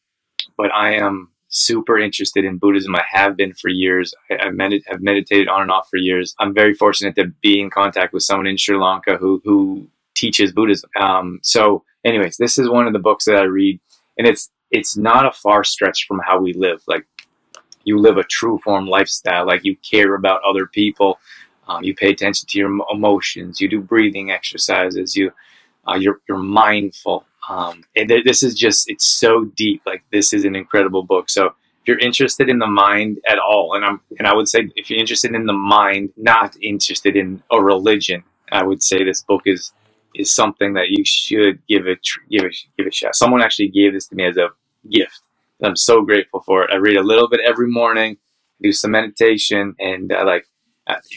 but 0.58 0.74
I 0.74 0.96
am 0.96 1.30
super 1.50 1.98
interested 1.98 2.46
in 2.46 2.58
Buddhism. 2.58 2.96
I 2.96 3.04
have 3.10 3.38
been 3.38 3.54
for 3.54 3.70
years. 3.70 4.14
I, 4.30 4.46
have 4.46 4.54
med- 4.54 4.84
have 4.88 5.02
meditated 5.02 5.48
on 5.48 5.62
and 5.62 5.72
off 5.72 5.90
for 5.90 5.98
years. 5.98 6.36
I'm 6.40 6.54
very 6.54 6.74
fortunate 6.74 7.16
to 7.16 7.26
be 7.42 7.60
in 7.60 7.70
contact 7.70 8.14
with 8.14 8.24
someone 8.24 8.48
in 8.48 8.58
Sri 8.58 8.78
Lanka 8.78 9.18
who 9.18 9.42
who 9.44 9.88
teaches 10.16 10.52
Buddhism. 10.52 10.90
Um, 11.00 11.40
so, 11.44 11.84
anyways, 12.04 12.38
this 12.38 12.58
is 12.58 12.70
one 12.70 12.88
of 12.88 12.94
the 12.94 13.00
books 13.00 13.26
that 13.26 13.38
I 13.38 13.44
read, 13.44 13.80
and 14.18 14.28
it's 14.28 14.50
it's 14.72 14.98
not 14.98 15.26
a 15.26 15.32
far 15.32 15.64
stretch 15.64 16.06
from 16.08 16.20
how 16.26 16.40
we 16.40 16.54
live. 16.54 16.82
Like 16.88 17.06
you 17.84 17.98
live 17.98 18.18
a 18.18 18.24
true 18.24 18.60
form 18.64 18.86
lifestyle. 18.88 19.46
Like 19.48 19.64
you 19.64 19.78
care 19.78 20.16
about 20.16 20.42
other 20.44 20.68
people. 20.68 21.20
Um, 21.68 21.84
you 21.84 21.96
pay 21.96 22.12
attention 22.12 22.48
to 22.50 22.60
your 22.60 22.72
emotions. 22.92 23.62
You 23.62 23.70
do 23.70 23.82
breathing 23.82 24.32
exercises. 24.32 25.16
You 25.16 25.32
uh, 25.88 25.96
you're 25.96 26.22
you're 26.30 26.40
mindful. 26.40 27.26
Um, 27.50 27.84
and 27.98 28.10
th- 28.10 28.26
this 28.26 28.44
is 28.44 28.56
just 28.56 28.90
it's 28.90 29.06
so 29.06 29.46
deep. 29.46 29.84
Like 29.86 30.04
this 30.14 30.34
is 30.34 30.46
an 30.46 30.56
incredible 30.56 31.04
book. 31.04 31.30
So 31.30 31.48
if 31.48 31.54
you're 31.88 32.00
interested 32.00 32.50
in 32.50 32.60
the 32.60 32.68
mind 32.68 33.20
at 33.30 33.40
all, 33.40 33.76
and 33.76 33.86
I'm 33.86 34.02
and 34.20 34.28
I 34.28 34.36
would 34.36 34.50
say 34.50 34.70
if 34.78 34.90
you're 34.90 35.00
interested 35.00 35.36
in 35.36 35.46
the 35.48 35.54
mind, 35.54 36.12
not 36.18 36.56
interested 36.62 37.18
in 37.18 37.44
a 37.52 37.62
religion, 37.62 38.24
I 38.52 38.64
would 38.64 38.84
say 38.84 39.04
this 39.04 39.24
book 39.24 39.44
is 39.46 39.74
is 40.16 40.32
something 40.32 40.76
that 40.76 40.90
you 40.90 41.04
should 41.06 41.60
give 41.68 41.88
a 41.88 41.98
tr- 41.98 42.22
give 42.32 42.46
a 42.46 42.52
give 42.78 42.88
a 42.88 42.92
shot. 42.92 43.16
Someone 43.18 43.44
actually 43.44 43.70
gave 43.70 43.94
this 43.94 44.08
to 44.10 44.16
me 44.16 44.26
as 44.28 44.38
a 44.38 44.50
gift. 44.92 45.22
I'm 45.64 45.78
so 45.78 46.02
grateful 46.04 46.42
for 46.42 46.64
it. 46.66 46.72
I 46.74 46.78
read 46.78 46.98
a 46.98 47.04
little 47.04 47.30
bit 47.30 47.42
every 47.48 47.70
morning, 47.70 48.18
do 48.62 48.74
some 48.74 48.92
meditation, 48.92 49.76
and 49.80 50.12
uh, 50.14 50.26
like 50.26 50.48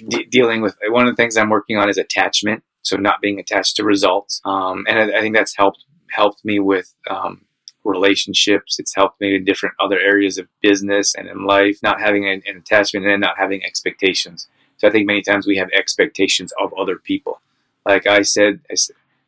de- 0.09 0.25
dealing 0.27 0.63
with 0.63 0.77
one 0.89 1.07
of 1.07 1.13
the 1.13 1.17
things 1.17 1.37
I'm 1.37 1.51
working 1.51 1.77
on 1.77 1.89
is 1.89 1.99
attachment. 1.99 2.63
So 2.83 2.97
not 2.97 3.21
being 3.21 3.39
attached 3.39 3.77
to 3.77 3.85
results, 3.85 4.41
um, 4.47 4.87
and 4.89 4.99
I, 4.99 5.19
I, 5.19 5.21
think 5.21 5.37
that's 5.37 5.55
helped 5.55 5.85
helped 6.11 6.43
me 6.47 6.61
with 6.61 6.95
um, 7.11 7.45
relationships. 7.85 8.79
It's 8.79 8.95
helped 8.95 9.21
me 9.21 9.35
in 9.35 9.45
different 9.45 9.75
other 9.79 9.99
areas 9.99 10.39
of 10.39 10.49
business 10.63 11.15
and 11.15 11.29
in 11.29 11.45
life. 11.45 11.79
Not 11.83 12.01
having 12.01 12.27
an, 12.27 12.43
an 12.47 12.57
attachment 12.57 13.07
and 13.07 13.21
not 13.21 13.37
having 13.37 13.63
expectations. 13.65 14.49
So 14.79 14.89
I 14.89 14.91
think 14.91 15.07
many 15.07 15.21
times 15.21 15.47
we 15.47 15.59
have 15.59 15.69
expectations 15.75 16.55
of 16.59 16.73
other 16.73 16.97
people. 16.97 17.43
Like 17.85 18.07
I 18.07 18.23
said, 18.23 18.61
I, 18.71 18.77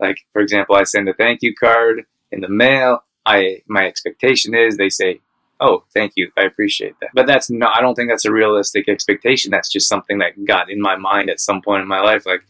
like 0.00 0.24
for 0.32 0.40
example, 0.40 0.76
I 0.76 0.84
send 0.84 1.08
a 1.10 1.14
thank 1.14 1.42
you 1.42 1.54
card 1.54 2.04
in 2.30 2.40
the 2.40 2.48
mail. 2.48 3.04
I 3.26 3.62
my 3.68 3.86
expectation 3.86 4.54
is 4.54 4.76
they 4.76 4.88
say 4.88 5.20
oh, 5.60 5.84
thank 5.94 6.12
you, 6.16 6.30
I 6.36 6.42
appreciate 6.42 6.94
that. 7.00 7.10
But 7.14 7.26
that's 7.26 7.50
not, 7.50 7.76
I 7.76 7.80
don't 7.80 7.94
think 7.94 8.10
that's 8.10 8.24
a 8.24 8.32
realistic 8.32 8.88
expectation. 8.88 9.50
That's 9.50 9.70
just 9.70 9.88
something 9.88 10.18
that 10.18 10.44
got 10.44 10.70
in 10.70 10.80
my 10.80 10.96
mind 10.96 11.30
at 11.30 11.40
some 11.40 11.62
point 11.62 11.82
in 11.82 11.88
my 11.88 12.00
life. 12.00 12.26
Like, 12.26 12.42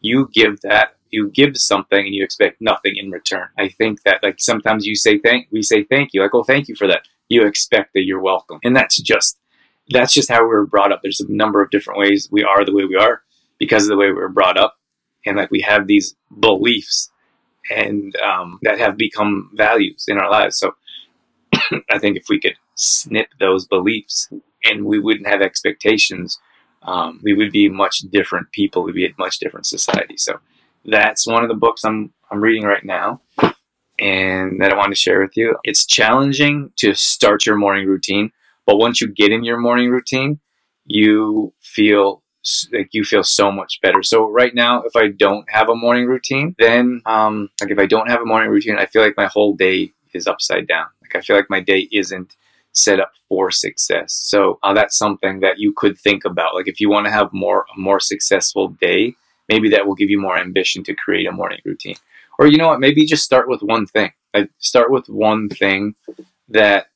you 0.00 0.28
give 0.32 0.60
that, 0.60 0.96
you 1.10 1.30
give 1.30 1.56
something 1.56 1.98
and 1.98 2.14
you 2.14 2.22
expect 2.22 2.60
nothing 2.60 2.96
in 2.96 3.10
return. 3.10 3.48
I 3.58 3.68
think 3.68 4.02
that, 4.04 4.22
like, 4.22 4.36
sometimes 4.38 4.86
you 4.86 4.94
say 4.94 5.18
thank, 5.18 5.48
we 5.50 5.62
say 5.62 5.84
thank 5.84 6.14
you, 6.14 6.22
like, 6.22 6.34
oh, 6.34 6.44
thank 6.44 6.68
you 6.68 6.76
for 6.76 6.86
that. 6.86 7.02
You 7.28 7.42
expect 7.46 7.94
that 7.94 8.04
you're 8.04 8.20
welcome. 8.20 8.60
And 8.62 8.74
that's 8.76 9.00
just, 9.00 9.38
that's 9.88 10.14
just 10.14 10.30
how 10.30 10.42
we 10.42 10.48
were 10.48 10.66
brought 10.66 10.92
up. 10.92 11.00
There's 11.02 11.20
a 11.20 11.32
number 11.32 11.60
of 11.62 11.70
different 11.70 11.98
ways 11.98 12.28
we 12.30 12.44
are 12.44 12.64
the 12.64 12.74
way 12.74 12.84
we 12.84 12.96
are 12.96 13.22
because 13.58 13.84
of 13.84 13.88
the 13.88 13.96
way 13.96 14.06
we 14.06 14.14
were 14.14 14.28
brought 14.28 14.56
up. 14.56 14.76
And 15.26 15.36
like, 15.36 15.50
we 15.50 15.60
have 15.60 15.86
these 15.86 16.14
beliefs 16.38 17.10
and 17.70 18.16
um, 18.16 18.58
that 18.62 18.78
have 18.78 18.96
become 18.96 19.50
values 19.54 20.06
in 20.08 20.16
our 20.16 20.30
lives. 20.30 20.58
So 20.58 20.72
I 21.90 21.98
think 21.98 22.16
if 22.16 22.26
we 22.28 22.40
could 22.40 22.56
snip 22.74 23.28
those 23.38 23.66
beliefs 23.66 24.28
and 24.64 24.84
we 24.84 24.98
wouldn't 24.98 25.28
have 25.28 25.42
expectations, 25.42 26.38
um, 26.82 27.20
we 27.22 27.34
would 27.34 27.52
be 27.52 27.68
much 27.68 27.98
different 28.10 28.50
people. 28.52 28.82
We'd 28.82 28.94
be 28.94 29.06
a 29.06 29.14
much 29.18 29.38
different 29.38 29.66
society. 29.66 30.16
So 30.16 30.40
that's 30.84 31.26
one 31.26 31.42
of 31.42 31.48
the 31.48 31.54
books 31.54 31.84
I'm 31.84 32.12
I'm 32.30 32.40
reading 32.40 32.64
right 32.64 32.84
now, 32.84 33.20
and 33.98 34.60
that 34.60 34.72
I 34.72 34.76
want 34.76 34.90
to 34.90 35.00
share 35.00 35.20
with 35.20 35.36
you. 35.36 35.56
It's 35.64 35.84
challenging 35.84 36.72
to 36.76 36.94
start 36.94 37.44
your 37.44 37.56
morning 37.56 37.86
routine, 37.86 38.30
but 38.66 38.76
once 38.78 39.00
you 39.00 39.08
get 39.08 39.32
in 39.32 39.44
your 39.44 39.58
morning 39.58 39.90
routine, 39.90 40.38
you 40.86 41.52
feel 41.60 42.22
like 42.72 42.88
you 42.92 43.04
feel 43.04 43.22
so 43.22 43.52
much 43.52 43.80
better. 43.82 44.02
So 44.02 44.30
right 44.30 44.54
now, 44.54 44.82
if 44.82 44.96
I 44.96 45.08
don't 45.08 45.44
have 45.50 45.68
a 45.68 45.74
morning 45.74 46.06
routine, 46.06 46.54
then 46.58 47.02
um, 47.04 47.50
like 47.60 47.70
if 47.70 47.78
I 47.78 47.86
don't 47.86 48.08
have 48.08 48.22
a 48.22 48.26
morning 48.26 48.50
routine, 48.50 48.78
I 48.78 48.86
feel 48.86 49.02
like 49.02 49.16
my 49.16 49.26
whole 49.26 49.54
day 49.54 49.92
is 50.14 50.26
upside 50.26 50.66
down. 50.66 50.86
Like 51.02 51.16
I 51.16 51.20
feel 51.20 51.36
like 51.36 51.50
my 51.50 51.60
day 51.60 51.88
isn't 51.92 52.36
set 52.72 53.00
up 53.00 53.12
for 53.28 53.50
success. 53.50 54.14
So 54.14 54.58
uh, 54.62 54.74
that's 54.74 54.96
something 54.96 55.40
that 55.40 55.58
you 55.58 55.72
could 55.72 55.98
think 55.98 56.24
about. 56.24 56.54
Like 56.54 56.68
if 56.68 56.80
you 56.80 56.88
want 56.88 57.06
to 57.06 57.12
have 57.12 57.32
more 57.32 57.66
a 57.74 57.78
more 57.78 58.00
successful 58.00 58.68
day, 58.80 59.14
maybe 59.48 59.68
that 59.70 59.86
will 59.86 59.94
give 59.94 60.10
you 60.10 60.20
more 60.20 60.38
ambition 60.38 60.84
to 60.84 60.94
create 60.94 61.26
a 61.26 61.32
morning 61.32 61.60
routine. 61.64 61.96
Or 62.38 62.46
you 62.46 62.56
know 62.56 62.68
what? 62.68 62.80
Maybe 62.80 63.04
just 63.04 63.24
start 63.24 63.48
with 63.48 63.62
one 63.62 63.86
thing. 63.86 64.12
Like 64.32 64.50
start 64.58 64.90
with 64.90 65.08
one 65.08 65.48
thing 65.48 65.94
that 66.48 66.86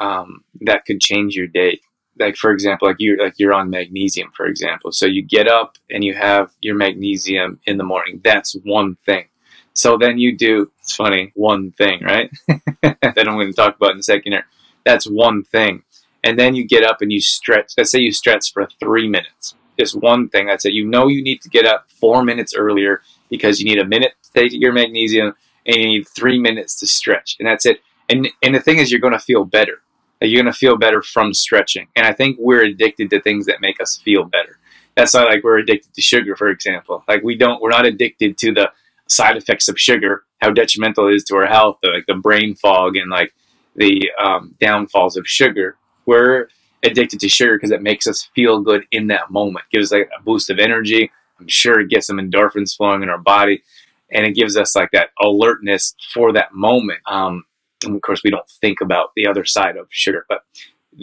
um, 0.00 0.44
that 0.62 0.84
could 0.86 1.00
change 1.00 1.36
your 1.36 1.46
day. 1.46 1.80
Like 2.18 2.36
for 2.36 2.50
example, 2.50 2.88
like 2.88 2.96
you're 2.98 3.18
like 3.18 3.34
you're 3.38 3.54
on 3.54 3.70
magnesium, 3.70 4.30
for 4.36 4.46
example. 4.46 4.92
So 4.92 5.06
you 5.06 5.22
get 5.22 5.48
up 5.48 5.76
and 5.90 6.02
you 6.04 6.14
have 6.14 6.50
your 6.60 6.74
magnesium 6.74 7.60
in 7.66 7.78
the 7.78 7.84
morning. 7.84 8.20
That's 8.24 8.54
one 8.64 8.96
thing. 9.06 9.26
So 9.74 9.96
then 9.96 10.18
you 10.18 10.36
do, 10.36 10.70
it's 10.80 10.94
funny, 10.94 11.32
one 11.34 11.72
thing, 11.72 12.02
right? 12.02 12.30
that 12.82 12.98
I'm 13.02 13.36
going 13.36 13.48
to 13.48 13.52
talk 13.52 13.76
about 13.76 13.92
in 13.92 13.98
a 13.98 14.02
second 14.02 14.32
here. 14.32 14.46
That's 14.84 15.06
one 15.06 15.44
thing. 15.44 15.82
And 16.24 16.38
then 16.38 16.54
you 16.54 16.66
get 16.66 16.84
up 16.84 17.00
and 17.00 17.12
you 17.12 17.20
stretch. 17.20 17.72
Let's 17.76 17.90
say 17.90 18.00
you 18.00 18.12
stretch 18.12 18.52
for 18.52 18.68
three 18.78 19.08
minutes. 19.08 19.54
Just 19.78 19.96
one 19.96 20.28
thing. 20.28 20.46
That's 20.46 20.64
it. 20.64 20.72
You 20.72 20.84
know 20.84 21.08
you 21.08 21.22
need 21.22 21.40
to 21.42 21.48
get 21.48 21.66
up 21.66 21.86
four 21.90 22.22
minutes 22.22 22.54
earlier 22.54 23.02
because 23.30 23.60
you 23.60 23.66
need 23.66 23.78
a 23.78 23.86
minute 23.86 24.12
to 24.22 24.40
take 24.40 24.52
your 24.52 24.72
magnesium 24.72 25.34
and 25.66 25.76
you 25.76 25.86
need 25.86 26.08
three 26.08 26.38
minutes 26.38 26.78
to 26.80 26.86
stretch. 26.86 27.36
And 27.38 27.48
that's 27.48 27.66
it. 27.66 27.80
And, 28.08 28.28
and 28.42 28.54
the 28.54 28.60
thing 28.60 28.78
is, 28.78 28.90
you're 28.90 29.00
going 29.00 29.14
to 29.14 29.18
feel 29.18 29.44
better. 29.44 29.80
You're 30.20 30.42
going 30.42 30.52
to 30.52 30.58
feel 30.58 30.76
better 30.76 31.02
from 31.02 31.32
stretching. 31.32 31.88
And 31.96 32.06
I 32.06 32.12
think 32.12 32.36
we're 32.38 32.62
addicted 32.62 33.10
to 33.10 33.20
things 33.20 33.46
that 33.46 33.60
make 33.60 33.80
us 33.80 33.96
feel 33.96 34.24
better. 34.24 34.58
That's 34.96 35.14
not 35.14 35.28
like 35.28 35.42
we're 35.42 35.58
addicted 35.58 35.94
to 35.94 36.02
sugar, 36.02 36.36
for 36.36 36.48
example. 36.48 37.02
Like 37.08 37.22
we 37.22 37.36
don't, 37.36 37.60
we're 37.62 37.70
not 37.70 37.86
addicted 37.86 38.36
to 38.38 38.52
the 38.52 38.70
side 39.12 39.36
effects 39.36 39.68
of 39.68 39.78
sugar, 39.78 40.24
how 40.40 40.50
detrimental 40.50 41.08
it 41.08 41.14
is 41.14 41.24
to 41.24 41.36
our 41.36 41.46
health, 41.46 41.78
like 41.82 42.06
the 42.06 42.14
brain 42.14 42.54
fog 42.54 42.96
and 42.96 43.10
like 43.10 43.32
the 43.76 44.10
um, 44.22 44.54
downfalls 44.60 45.16
of 45.16 45.26
sugar. 45.26 45.76
We're 46.06 46.48
addicted 46.82 47.20
to 47.20 47.28
sugar 47.28 47.56
because 47.56 47.70
it 47.70 47.82
makes 47.82 48.06
us 48.06 48.28
feel 48.34 48.60
good 48.60 48.84
in 48.90 49.06
that 49.08 49.30
moment, 49.30 49.66
gives 49.70 49.92
like 49.92 50.10
a 50.18 50.22
boost 50.22 50.50
of 50.50 50.58
energy. 50.58 51.10
I'm 51.38 51.48
sure 51.48 51.80
it 51.80 51.90
gets 51.90 52.06
some 52.06 52.18
endorphins 52.18 52.76
flowing 52.76 53.02
in 53.02 53.08
our 53.08 53.18
body, 53.18 53.62
and 54.10 54.26
it 54.26 54.34
gives 54.34 54.56
us 54.56 54.74
like 54.74 54.90
that 54.92 55.10
alertness 55.20 55.94
for 56.12 56.32
that 56.32 56.54
moment. 56.54 57.00
Um, 57.06 57.44
and 57.84 57.94
of 57.94 58.02
course, 58.02 58.22
we 58.24 58.30
don't 58.30 58.48
think 58.60 58.80
about 58.80 59.10
the 59.16 59.26
other 59.26 59.44
side 59.44 59.76
of 59.76 59.86
sugar, 59.90 60.24
but 60.28 60.42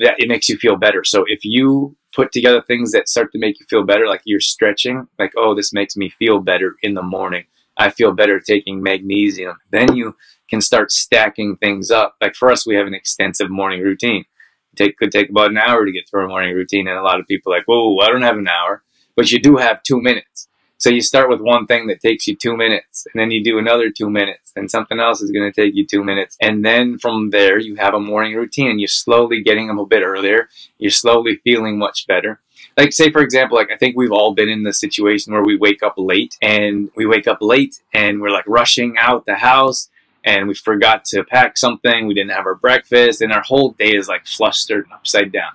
that 0.02 0.16
it 0.18 0.28
makes 0.28 0.50
you 0.50 0.58
feel 0.58 0.76
better. 0.76 1.04
So 1.04 1.24
if 1.28 1.44
you 1.44 1.96
put 2.16 2.32
together 2.32 2.62
things 2.62 2.92
that 2.92 3.10
start 3.10 3.32
to 3.34 3.40
make 3.40 3.60
you 3.60 3.66
feel 3.70 3.84
better, 3.84 4.08
like 4.08 4.22
you're 4.26 4.40
stretching, 4.40 5.08
like 5.18 5.32
oh, 5.38 5.54
this 5.56 5.74
makes 5.74 5.96
me 5.96 6.10
feel 6.10 6.40
better 6.40 6.76
in 6.82 6.94
the 6.94 7.02
morning 7.02 7.46
I 7.80 7.90
feel 7.90 8.12
better 8.12 8.40
taking 8.40 8.84
magnesium. 8.84 9.58
Then 9.72 9.96
you 9.96 10.16
can 10.50 10.60
start 10.60 10.92
stacking 10.92 11.56
things 11.56 11.90
up. 11.90 12.16
Like 12.22 12.36
for 12.36 12.52
us, 12.52 12.68
we 12.68 12.76
have 12.76 12.88
an 12.88 12.94
extensive 12.94 13.50
morning 13.50 13.82
routine. 13.82 14.26
It 14.74 14.76
take, 14.76 14.98
could 14.98 15.12
take 15.12 15.30
about 15.30 15.52
an 15.52 15.58
hour 15.58 15.86
to 15.86 15.92
get 15.92 16.08
through 16.10 16.26
a 16.26 16.28
morning 16.28 16.54
routine, 16.54 16.88
and 16.88 17.00
a 17.00 17.04
lot 17.04 17.20
of 17.20 17.28
people 17.28 17.52
like, 17.52 17.64
"Whoa, 17.66 17.98
I 18.00 18.10
don't 18.10 18.22
have 18.22 18.38
an 18.38 18.50
hour," 18.50 18.84
but 19.16 19.32
you 19.32 19.40
do 19.40 19.56
have 19.56 19.82
two 19.82 20.02
minutes. 20.02 20.48
So 20.78 20.90
you 20.90 21.02
start 21.02 21.30
with 21.30 21.42
one 21.42 21.66
thing 21.68 21.88
that 21.88 22.00
takes 22.00 22.28
you 22.28 22.36
two 22.36 22.56
minutes, 22.56 23.06
and 23.06 23.20
then 23.20 23.32
you 23.32 23.44
do 23.44 23.60
another 23.60 23.90
two 23.90 24.10
minutes, 24.10 24.54
and 24.56 24.72
something 24.72 25.00
else 25.00 25.22
is 25.22 25.32
going 25.32 25.52
to 25.52 25.62
take 25.62 25.76
you 25.76 25.86
two 25.86 26.04
minutes, 26.04 26.38
and 26.42 26.64
then 26.64 26.98
from 26.98 27.32
there 27.32 27.60
you 27.60 27.76
have 27.76 27.94
a 27.94 28.00
morning 28.00 28.36
routine, 28.36 28.70
and 28.70 28.80
you're 28.80 28.88
slowly 28.88 29.42
getting 29.42 29.68
them 29.68 29.80
a 29.80 29.86
bit 29.86 30.04
earlier. 30.04 30.48
You're 30.78 30.92
slowly 30.92 31.36
feeling 31.44 31.78
much 31.78 32.08
better 32.08 32.42
like 32.80 32.94
say 32.94 33.12
for 33.12 33.22
example 33.22 33.58
like 33.58 33.72
i 33.72 33.78
think 33.78 33.96
we've 33.96 34.12
all 34.12 34.34
been 34.34 34.50
in 34.50 34.64
the 34.64 34.74
situation 34.74 35.34
where 35.34 35.44
we 35.44 35.58
wake 35.58 35.84
up 35.84 35.94
late 35.98 36.38
and 36.42 36.90
we 36.96 37.06
wake 37.06 37.28
up 37.28 37.40
late 37.42 37.82
and 37.94 38.22
we're 38.22 38.32
like 38.32 38.48
rushing 38.48 38.96
out 38.98 39.26
the 39.26 39.36
house 39.36 39.90
and 40.24 40.48
we 40.48 40.54
forgot 40.54 41.06
to 41.06 41.24
pack 41.24 41.58
something. 41.58 42.08
We 42.08 42.14
didn't 42.14 42.32
have 42.32 42.46
our 42.46 42.56
breakfast, 42.56 43.22
and 43.22 43.32
our 43.32 43.42
whole 43.42 43.72
day 43.72 43.96
is 43.96 44.08
like 44.08 44.26
flustered 44.26 44.86
and 44.86 44.94
upside 44.94 45.32
down. 45.32 45.52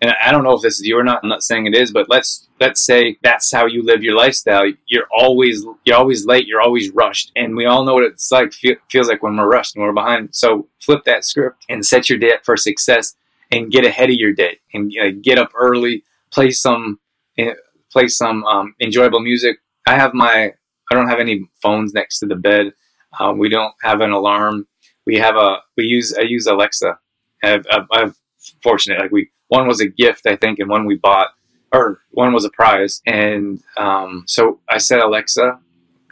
And 0.00 0.12
I 0.22 0.32
don't 0.32 0.42
know 0.42 0.54
if 0.54 0.62
this 0.62 0.80
is 0.80 0.86
you 0.86 0.98
or 0.98 1.04
not. 1.04 1.20
I'm 1.22 1.28
not 1.28 1.44
saying 1.44 1.66
it 1.66 1.76
is, 1.76 1.92
but 1.92 2.08
let's 2.08 2.48
let's 2.60 2.84
say 2.84 3.18
that's 3.22 3.52
how 3.52 3.66
you 3.66 3.84
live 3.84 4.02
your 4.02 4.16
lifestyle. 4.16 4.64
You're 4.86 5.06
always 5.16 5.64
you're 5.84 5.96
always 5.96 6.26
late. 6.26 6.46
You're 6.46 6.60
always 6.60 6.90
rushed, 6.90 7.32
and 7.36 7.56
we 7.56 7.66
all 7.66 7.84
know 7.84 7.94
what 7.94 8.04
it's 8.04 8.30
like. 8.30 8.52
Feel, 8.52 8.76
feels 8.90 9.08
like 9.08 9.22
when 9.22 9.36
we're 9.36 9.48
rushed 9.48 9.76
and 9.76 9.84
we're 9.84 9.92
behind. 9.92 10.30
So 10.32 10.66
flip 10.80 11.04
that 11.04 11.24
script 11.24 11.64
and 11.68 11.86
set 11.86 12.10
your 12.10 12.18
day 12.18 12.32
up 12.32 12.44
for 12.44 12.56
success, 12.56 13.14
and 13.52 13.70
get 13.70 13.84
ahead 13.84 14.10
of 14.10 14.16
your 14.16 14.32
day, 14.32 14.58
and 14.74 14.92
get 15.22 15.38
up 15.38 15.52
early. 15.54 16.04
Play 16.32 16.50
some 16.50 16.98
uh, 17.38 17.54
play 17.92 18.08
some 18.08 18.44
um, 18.44 18.74
enjoyable 18.80 19.20
music. 19.20 19.58
I 19.86 19.96
have 19.96 20.14
my 20.14 20.52
I 20.90 20.94
don't 20.94 21.08
have 21.08 21.20
any 21.20 21.48
phones 21.62 21.92
next 21.94 22.18
to 22.20 22.26
the 22.26 22.36
bed. 22.36 22.72
Um, 23.18 23.38
we 23.38 23.48
don't 23.48 23.74
have 23.82 24.00
an 24.00 24.10
alarm. 24.10 24.66
We 25.06 25.16
have 25.16 25.36
a 25.36 25.58
we 25.76 25.84
use 25.84 26.14
I 26.16 26.22
use 26.22 26.46
Alexa. 26.46 26.98
I've, 27.44 27.66
I've 27.90 28.14
fortunate 28.62 29.00
like 29.00 29.10
we 29.10 29.30
one 29.48 29.66
was 29.66 29.80
a 29.80 29.86
gift 29.86 30.26
I 30.26 30.36
think 30.36 30.58
and 30.58 30.70
one 30.70 30.86
we 30.86 30.96
bought 30.96 31.28
or 31.72 32.00
one 32.10 32.32
was 32.32 32.44
a 32.44 32.50
prize 32.50 33.00
and 33.06 33.60
um, 33.76 34.24
so 34.26 34.60
I 34.68 34.78
said 34.78 35.00
Alexa 35.00 35.58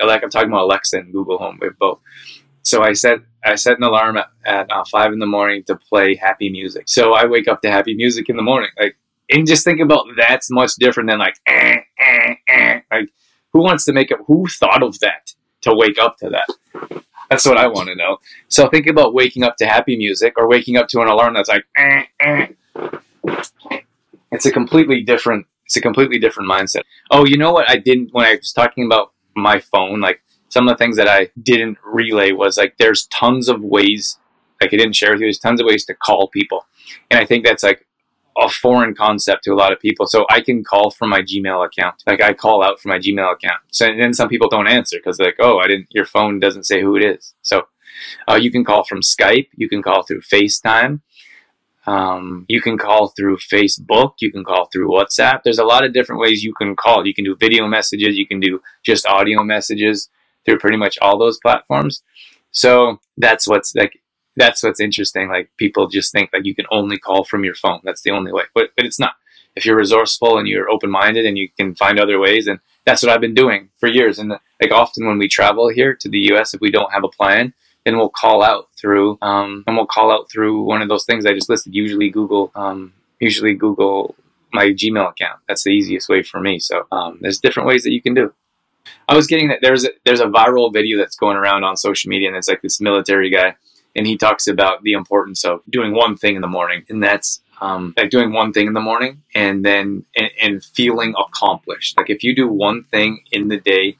like 0.06 0.22
I'm 0.22 0.30
talking 0.30 0.48
about 0.48 0.62
Alexa 0.62 0.98
and 0.98 1.12
Google 1.12 1.38
Home 1.38 1.58
we 1.60 1.68
both. 1.78 2.00
So 2.62 2.82
I 2.82 2.92
set 2.92 3.18
I 3.44 3.54
set 3.54 3.78
an 3.78 3.84
alarm 3.84 4.16
at, 4.16 4.28
at 4.44 4.70
uh, 4.70 4.84
five 4.90 5.12
in 5.12 5.18
the 5.18 5.26
morning 5.26 5.64
to 5.64 5.76
play 5.76 6.14
happy 6.14 6.50
music. 6.50 6.84
So 6.88 7.14
I 7.14 7.26
wake 7.26 7.48
up 7.48 7.62
to 7.62 7.70
happy 7.70 7.94
music 7.94 8.28
in 8.28 8.36
the 8.36 8.42
morning 8.42 8.70
like 8.78 8.96
and 9.30 9.46
just 9.46 9.64
think 9.64 9.80
about 9.80 10.06
that's 10.16 10.50
much 10.50 10.72
different 10.78 11.08
than 11.08 11.18
like 11.18 11.36
eh, 11.46 11.78
eh, 11.98 12.34
eh. 12.48 12.80
like 12.90 13.08
who 13.52 13.60
wants 13.60 13.84
to 13.84 13.92
make 13.92 14.10
it 14.10 14.18
who 14.26 14.46
thought 14.46 14.82
of 14.82 14.98
that 15.00 15.32
to 15.62 15.74
wake 15.74 15.98
up 15.98 16.16
to 16.18 16.28
that 16.28 17.02
that's 17.28 17.46
what 17.46 17.56
i 17.56 17.66
want 17.66 17.88
to 17.88 17.94
know 17.94 18.18
so 18.48 18.68
think 18.68 18.86
about 18.86 19.14
waking 19.14 19.42
up 19.42 19.56
to 19.56 19.66
happy 19.66 19.96
music 19.96 20.34
or 20.36 20.48
waking 20.48 20.76
up 20.76 20.88
to 20.88 21.00
an 21.00 21.08
alarm 21.08 21.34
that's 21.34 21.48
like 21.48 21.64
eh, 21.76 22.04
eh. 22.20 22.46
it's 24.32 24.46
a 24.46 24.52
completely 24.52 25.02
different 25.02 25.46
it's 25.64 25.76
a 25.76 25.80
completely 25.80 26.18
different 26.18 26.50
mindset 26.50 26.82
oh 27.10 27.24
you 27.24 27.36
know 27.36 27.52
what 27.52 27.68
i 27.70 27.76
didn't 27.76 28.10
when 28.12 28.26
i 28.26 28.34
was 28.34 28.52
talking 28.52 28.84
about 28.84 29.12
my 29.36 29.60
phone 29.60 30.00
like 30.00 30.20
some 30.48 30.68
of 30.68 30.76
the 30.76 30.78
things 30.78 30.96
that 30.96 31.08
i 31.08 31.28
didn't 31.42 31.78
relay 31.84 32.32
was 32.32 32.56
like 32.56 32.74
there's 32.78 33.06
tons 33.06 33.48
of 33.48 33.62
ways 33.62 34.18
like 34.60 34.72
i 34.72 34.76
didn't 34.76 34.96
share 34.96 35.12
with 35.12 35.20
you 35.20 35.26
there's 35.26 35.38
tons 35.38 35.60
of 35.60 35.66
ways 35.66 35.84
to 35.84 35.94
call 35.94 36.28
people 36.28 36.66
and 37.10 37.20
i 37.20 37.24
think 37.24 37.44
that's 37.44 37.62
like 37.62 37.86
a 38.40 38.48
foreign 38.48 38.94
concept 38.94 39.44
to 39.44 39.52
a 39.52 39.54
lot 39.54 39.72
of 39.72 39.80
people. 39.80 40.06
So 40.06 40.24
I 40.30 40.40
can 40.40 40.64
call 40.64 40.90
from 40.90 41.10
my 41.10 41.20
Gmail 41.20 41.64
account. 41.64 42.02
Like 42.06 42.22
I 42.22 42.32
call 42.32 42.62
out 42.64 42.80
from 42.80 42.90
my 42.90 42.98
Gmail 42.98 43.34
account. 43.34 43.60
So 43.70 43.86
then 43.86 44.14
some 44.14 44.28
people 44.28 44.48
don't 44.48 44.66
answer 44.66 44.96
because 44.96 45.18
they're 45.18 45.28
like, 45.28 45.36
oh, 45.40 45.58
I 45.58 45.66
didn't. 45.66 45.88
Your 45.90 46.06
phone 46.06 46.40
doesn't 46.40 46.64
say 46.64 46.80
who 46.80 46.96
it 46.96 47.04
is. 47.04 47.34
So 47.42 47.66
uh, 48.28 48.36
you 48.36 48.50
can 48.50 48.64
call 48.64 48.84
from 48.84 49.00
Skype. 49.00 49.48
You 49.54 49.68
can 49.68 49.82
call 49.82 50.02
through 50.02 50.22
FaceTime. 50.22 51.00
Um, 51.86 52.46
you 52.48 52.60
can 52.60 52.78
call 52.78 53.08
through 53.08 53.38
Facebook. 53.38 54.14
You 54.20 54.30
can 54.30 54.44
call 54.44 54.68
through 54.72 54.88
WhatsApp. 54.88 55.42
There's 55.42 55.58
a 55.58 55.64
lot 55.64 55.84
of 55.84 55.92
different 55.92 56.20
ways 56.20 56.42
you 56.42 56.54
can 56.54 56.76
call. 56.76 57.06
You 57.06 57.14
can 57.14 57.24
do 57.24 57.36
video 57.36 57.66
messages. 57.66 58.16
You 58.16 58.26
can 58.26 58.40
do 58.40 58.60
just 58.84 59.06
audio 59.06 59.42
messages 59.42 60.08
through 60.44 60.58
pretty 60.58 60.76
much 60.76 60.98
all 61.00 61.18
those 61.18 61.38
platforms. 61.38 62.02
So 62.52 62.98
that's 63.16 63.46
what's 63.46 63.74
like 63.74 64.00
that's 64.36 64.62
what's 64.62 64.80
interesting. 64.80 65.28
Like 65.28 65.50
people 65.56 65.88
just 65.88 66.12
think 66.12 66.30
like 66.32 66.44
you 66.44 66.54
can 66.54 66.66
only 66.70 66.98
call 66.98 67.24
from 67.24 67.44
your 67.44 67.54
phone. 67.54 67.80
That's 67.84 68.02
the 68.02 68.10
only 68.10 68.32
way, 68.32 68.44
but 68.54 68.70
but 68.76 68.86
it's 68.86 68.98
not. 68.98 69.14
If 69.56 69.66
you're 69.66 69.76
resourceful 69.76 70.38
and 70.38 70.46
you're 70.46 70.70
open 70.70 70.90
minded 70.90 71.26
and 71.26 71.36
you 71.36 71.48
can 71.58 71.74
find 71.74 71.98
other 71.98 72.20
ways, 72.20 72.46
and 72.46 72.60
that's 72.86 73.02
what 73.02 73.10
I've 73.10 73.20
been 73.20 73.34
doing 73.34 73.68
for 73.78 73.88
years. 73.88 74.18
And 74.18 74.30
like 74.30 74.70
often 74.70 75.06
when 75.06 75.18
we 75.18 75.28
travel 75.28 75.68
here 75.68 75.94
to 75.96 76.08
the 76.08 76.20
U.S., 76.30 76.54
if 76.54 76.60
we 76.60 76.70
don't 76.70 76.92
have 76.92 77.02
a 77.02 77.08
plan, 77.08 77.52
then 77.84 77.96
we'll 77.96 78.10
call 78.10 78.42
out 78.44 78.68
through 78.80 79.18
um, 79.22 79.64
and 79.66 79.76
we'll 79.76 79.86
call 79.86 80.12
out 80.12 80.30
through 80.30 80.62
one 80.62 80.82
of 80.82 80.88
those 80.88 81.04
things 81.04 81.26
I 81.26 81.34
just 81.34 81.48
listed. 81.48 81.74
Usually 81.74 82.10
Google, 82.10 82.52
um, 82.54 82.92
usually 83.18 83.54
Google 83.54 84.14
my 84.52 84.66
Gmail 84.66 85.10
account. 85.10 85.40
That's 85.48 85.64
the 85.64 85.70
easiest 85.70 86.08
way 86.08 86.22
for 86.22 86.40
me. 86.40 86.58
So 86.58 86.86
um, 86.92 87.18
there's 87.20 87.38
different 87.38 87.68
ways 87.68 87.82
that 87.84 87.92
you 87.92 88.02
can 88.02 88.14
do. 88.14 88.32
I 89.08 89.14
was 89.14 89.26
getting 89.26 89.48
that 89.48 89.58
there's 89.62 89.84
a, 89.84 89.90
there's 90.04 90.20
a 90.20 90.26
viral 90.26 90.72
video 90.72 90.98
that's 90.98 91.16
going 91.16 91.36
around 91.36 91.64
on 91.64 91.76
social 91.76 92.08
media, 92.08 92.28
and 92.28 92.36
it's 92.36 92.48
like 92.48 92.62
this 92.62 92.80
military 92.80 93.30
guy 93.30 93.56
and 93.96 94.06
he 94.06 94.16
talks 94.16 94.46
about 94.46 94.82
the 94.82 94.92
importance 94.92 95.44
of 95.44 95.60
doing 95.68 95.94
one 95.94 96.16
thing 96.16 96.36
in 96.36 96.42
the 96.42 96.48
morning, 96.48 96.84
and 96.88 97.02
that's 97.02 97.40
um, 97.60 97.94
like 97.96 98.10
doing 98.10 98.32
one 98.32 98.52
thing 98.52 98.66
in 98.66 98.72
the 98.72 98.80
morning 98.80 99.22
and 99.34 99.64
then 99.64 100.04
and, 100.16 100.30
and, 100.40 100.64
feeling 100.64 101.14
accomplished. 101.18 101.96
Like 101.98 102.08
if 102.08 102.24
you 102.24 102.34
do 102.34 102.48
one 102.48 102.84
thing 102.84 103.22
in 103.32 103.48
the 103.48 103.58
day, 103.58 103.96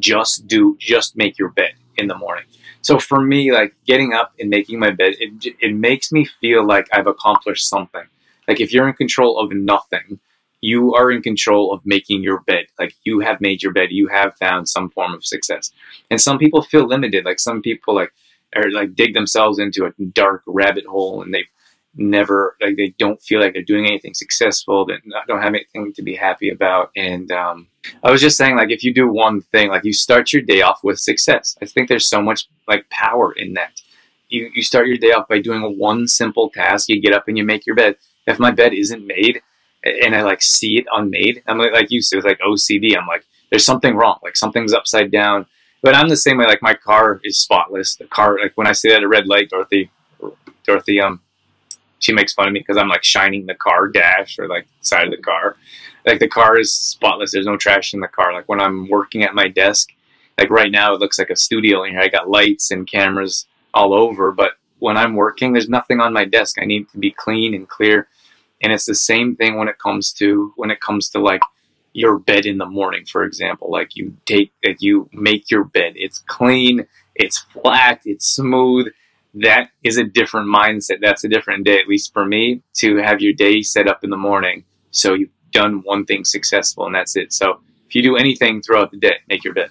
just 0.00 0.48
do 0.48 0.76
just 0.80 1.16
make 1.16 1.38
your 1.38 1.50
bed 1.50 1.74
in 1.96 2.08
the 2.08 2.16
morning. 2.16 2.44
So 2.82 2.98
for 2.98 3.20
me, 3.20 3.52
like 3.52 3.74
getting 3.86 4.12
up 4.12 4.32
and 4.38 4.50
making 4.50 4.78
my 4.78 4.90
bed, 4.90 5.14
it, 5.18 5.54
it 5.60 5.74
makes 5.74 6.12
me 6.12 6.24
feel 6.24 6.66
like 6.66 6.88
I've 6.92 7.06
accomplished 7.06 7.68
something. 7.68 8.04
Like 8.46 8.60
if 8.60 8.72
you're 8.72 8.88
in 8.88 8.94
control 8.94 9.38
of 9.38 9.52
nothing, 9.52 10.18
you 10.60 10.94
are 10.94 11.10
in 11.10 11.22
control 11.22 11.72
of 11.72 11.80
making 11.84 12.22
your 12.22 12.40
bed. 12.40 12.66
Like 12.78 12.94
you 13.04 13.20
have 13.20 13.40
made 13.40 13.62
your 13.62 13.72
bed, 13.72 13.88
you 13.90 14.08
have 14.08 14.36
found 14.36 14.68
some 14.68 14.90
form 14.90 15.14
of 15.14 15.24
success. 15.24 15.70
And 16.10 16.20
some 16.20 16.38
people 16.38 16.62
feel 16.62 16.86
limited. 16.86 17.24
Like 17.24 17.38
some 17.38 17.62
people, 17.62 17.94
like 17.94 18.12
or 18.54 18.70
like 18.70 18.94
dig 18.94 19.14
themselves 19.14 19.58
into 19.58 19.84
a 19.84 20.04
dark 20.12 20.42
rabbit 20.46 20.86
hole 20.86 21.22
and 21.22 21.32
they've 21.32 21.46
never 21.96 22.56
like 22.60 22.76
they 22.76 22.92
don't 22.98 23.22
feel 23.22 23.40
like 23.40 23.52
they're 23.52 23.62
doing 23.62 23.86
anything 23.86 24.14
successful 24.14 24.84
that 24.84 24.98
don't 25.28 25.42
have 25.42 25.54
anything 25.54 25.92
to 25.92 26.02
be 26.02 26.14
happy 26.16 26.48
about. 26.48 26.90
And 26.96 27.30
um, 27.30 27.68
i 28.02 28.10
was 28.10 28.20
just 28.20 28.36
saying 28.36 28.56
like 28.56 28.70
if 28.70 28.82
you 28.82 28.92
do 28.92 29.08
one 29.08 29.42
thing 29.42 29.68
like 29.68 29.84
you 29.84 29.92
start 29.92 30.32
your 30.32 30.42
day 30.42 30.62
off 30.62 30.82
with 30.82 30.98
success. 30.98 31.56
I 31.62 31.66
think 31.66 31.88
there's 31.88 32.08
so 32.08 32.20
much 32.20 32.48
like 32.66 32.88
power 32.90 33.32
in 33.32 33.54
that. 33.54 33.80
You, 34.28 34.50
you 34.54 34.62
start 34.62 34.88
your 34.88 34.96
day 34.96 35.12
off 35.12 35.28
by 35.28 35.40
doing 35.40 35.78
one 35.78 36.08
simple 36.08 36.50
task. 36.50 36.88
You 36.88 37.00
get 37.00 37.12
up 37.12 37.28
and 37.28 37.38
you 37.38 37.44
make 37.44 37.66
your 37.66 37.76
bed. 37.76 37.96
If 38.26 38.38
my 38.38 38.50
bed 38.50 38.72
isn't 38.72 39.06
made 39.06 39.42
and 40.02 40.16
i 40.16 40.22
like 40.22 40.40
see 40.40 40.78
it 40.78 40.86
unmade 40.96 41.42
i'm 41.46 41.58
like, 41.58 41.74
like 41.74 41.90
you 41.90 42.00
said 42.00 42.24
like 42.24 42.38
ocd 42.38 42.96
i'm 42.96 43.06
like 43.06 43.22
there's 43.54 43.64
something 43.64 43.94
wrong. 43.94 44.18
Like 44.20 44.36
something's 44.36 44.74
upside 44.74 45.12
down 45.12 45.46
but 45.84 45.94
I'm 45.94 46.08
the 46.08 46.16
same 46.16 46.38
way. 46.38 46.46
Like 46.46 46.62
my 46.62 46.72
car 46.72 47.20
is 47.24 47.38
spotless. 47.38 47.96
The 47.96 48.06
car, 48.06 48.38
like 48.40 48.52
when 48.56 48.66
I 48.66 48.72
say 48.72 48.88
that 48.88 48.96
at 48.96 49.02
a 49.02 49.08
red 49.08 49.26
light, 49.26 49.50
Dorothy, 49.50 49.90
Dorothy, 50.64 50.98
um, 50.98 51.20
she 51.98 52.10
makes 52.10 52.32
fun 52.32 52.48
of 52.48 52.54
me 52.54 52.60
because 52.60 52.78
I'm 52.78 52.88
like 52.88 53.04
shining 53.04 53.44
the 53.44 53.54
car 53.54 53.88
dash 53.88 54.38
or 54.38 54.48
like 54.48 54.66
side 54.80 55.04
of 55.04 55.10
the 55.10 55.22
car. 55.22 55.56
Like 56.06 56.20
the 56.20 56.28
car 56.28 56.58
is 56.58 56.72
spotless. 56.72 57.32
There's 57.32 57.44
no 57.44 57.58
trash 57.58 57.92
in 57.92 58.00
the 58.00 58.08
car. 58.08 58.32
Like 58.32 58.48
when 58.48 58.62
I'm 58.62 58.88
working 58.88 59.24
at 59.24 59.34
my 59.34 59.46
desk, 59.46 59.90
like 60.38 60.48
right 60.48 60.70
now 60.70 60.94
it 60.94 61.00
looks 61.00 61.18
like 61.18 61.28
a 61.28 61.36
studio 61.36 61.84
in 61.84 61.92
here. 61.92 62.00
I 62.00 62.08
got 62.08 62.30
lights 62.30 62.70
and 62.70 62.86
cameras 62.86 63.46
all 63.74 63.92
over, 63.92 64.32
but 64.32 64.52
when 64.78 64.96
I'm 64.96 65.14
working, 65.14 65.52
there's 65.52 65.68
nothing 65.68 66.00
on 66.00 66.14
my 66.14 66.24
desk. 66.24 66.56
I 66.58 66.64
need 66.64 66.88
to 66.92 66.98
be 66.98 67.10
clean 67.10 67.52
and 67.52 67.68
clear. 67.68 68.08
And 68.62 68.72
it's 68.72 68.86
the 68.86 68.94
same 68.94 69.36
thing 69.36 69.58
when 69.58 69.68
it 69.68 69.78
comes 69.78 70.14
to 70.14 70.54
when 70.56 70.70
it 70.70 70.80
comes 70.80 71.10
to 71.10 71.18
like 71.18 71.42
your 71.94 72.18
bed 72.18 72.44
in 72.44 72.58
the 72.58 72.66
morning, 72.66 73.06
for 73.06 73.24
example. 73.24 73.70
Like 73.70 73.96
you 73.96 74.14
take, 74.26 74.52
like 74.66 74.82
you 74.82 75.08
make 75.12 75.50
your 75.50 75.64
bed. 75.64 75.94
It's 75.94 76.18
clean, 76.18 76.86
it's 77.14 77.38
flat, 77.38 78.02
it's 78.04 78.26
smooth. 78.26 78.88
That 79.34 79.70
is 79.82 79.96
a 79.96 80.04
different 80.04 80.48
mindset. 80.48 80.98
That's 81.00 81.24
a 81.24 81.28
different 81.28 81.64
day, 81.64 81.78
at 81.78 81.88
least 81.88 82.12
for 82.12 82.24
me, 82.24 82.62
to 82.74 82.96
have 82.96 83.20
your 83.20 83.32
day 83.32 83.62
set 83.62 83.88
up 83.88 84.04
in 84.04 84.10
the 84.10 84.16
morning. 84.16 84.64
So 84.90 85.14
you've 85.14 85.30
done 85.52 85.82
one 85.84 86.04
thing 86.04 86.24
successful 86.24 86.84
and 86.86 86.94
that's 86.94 87.16
it. 87.16 87.32
So 87.32 87.60
if 87.86 87.94
you 87.94 88.02
do 88.02 88.16
anything 88.16 88.60
throughout 88.60 88.90
the 88.90 88.98
day, 88.98 89.16
make 89.28 89.44
your 89.44 89.54
bed. 89.54 89.70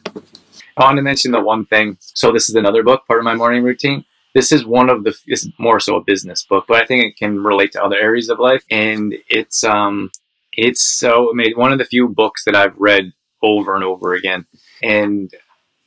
I 0.78 0.86
want 0.86 0.98
to 0.98 1.04
mention 1.04 1.32
the 1.32 1.42
one 1.42 1.66
thing. 1.66 1.98
So 2.00 2.32
this 2.32 2.50
is 2.50 2.56
another 2.56 2.84
book, 2.84 3.06
part 3.06 3.20
of 3.20 3.26
my 3.26 3.36
morning 3.36 3.64
routine. 3.64 4.06
This 4.34 4.52
is 4.52 4.66
one 4.66 4.90
of 4.90 5.04
the, 5.04 5.16
this 5.28 5.46
is 5.46 5.52
more 5.60 5.80
so 5.80 5.98
a 5.98 6.04
business 6.04 6.44
book, 6.44 6.66
but 6.68 6.82
I 6.82 6.86
think 6.86 7.04
it 7.04 7.18
can 7.18 7.44
relate 7.44 7.74
to 7.74 7.84
other 7.84 7.98
areas 7.98 8.30
of 8.30 8.40
life. 8.40 8.64
And 8.72 9.14
it's, 9.28 9.64
um, 9.64 10.10
it's 10.58 10.82
so 10.82 11.30
I 11.32 11.34
mean, 11.34 11.54
one 11.56 11.72
of 11.72 11.80
the 11.80 11.86
few 11.86 12.08
books 12.08 12.46
that 12.46 12.56
I've 12.56 12.78
read 12.78 13.14
over 13.42 13.76
and 13.76 13.84
over 13.84 14.14
again. 14.14 14.46
And 14.82 15.34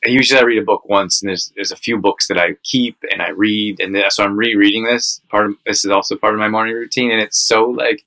usually 0.05 0.41
I 0.41 0.45
read 0.45 0.59
a 0.59 0.65
book 0.65 0.89
once, 0.89 1.23
and 1.23 1.29
there's 1.29 1.53
there's 1.55 1.73
a 1.73 1.77
few 1.77 1.99
books 1.99 2.29
that 2.29 2.39
I 2.39 2.55
keep 2.63 2.97
and 3.11 3.23
I 3.23 3.31
read, 3.31 3.81
and 3.81 3.97
so 4.11 4.25
I'm 4.25 4.37
rereading 4.37 4.85
this. 4.85 5.21
Part 5.29 5.47
of 5.47 5.57
this 5.67 5.85
is 5.85 5.91
also 5.91 6.17
part 6.17 6.35
of 6.35 6.41
my 6.41 6.49
morning 6.49 6.75
routine, 6.75 7.11
and 7.11 7.21
it's 7.21 7.39
so 7.39 7.65
like 7.71 8.05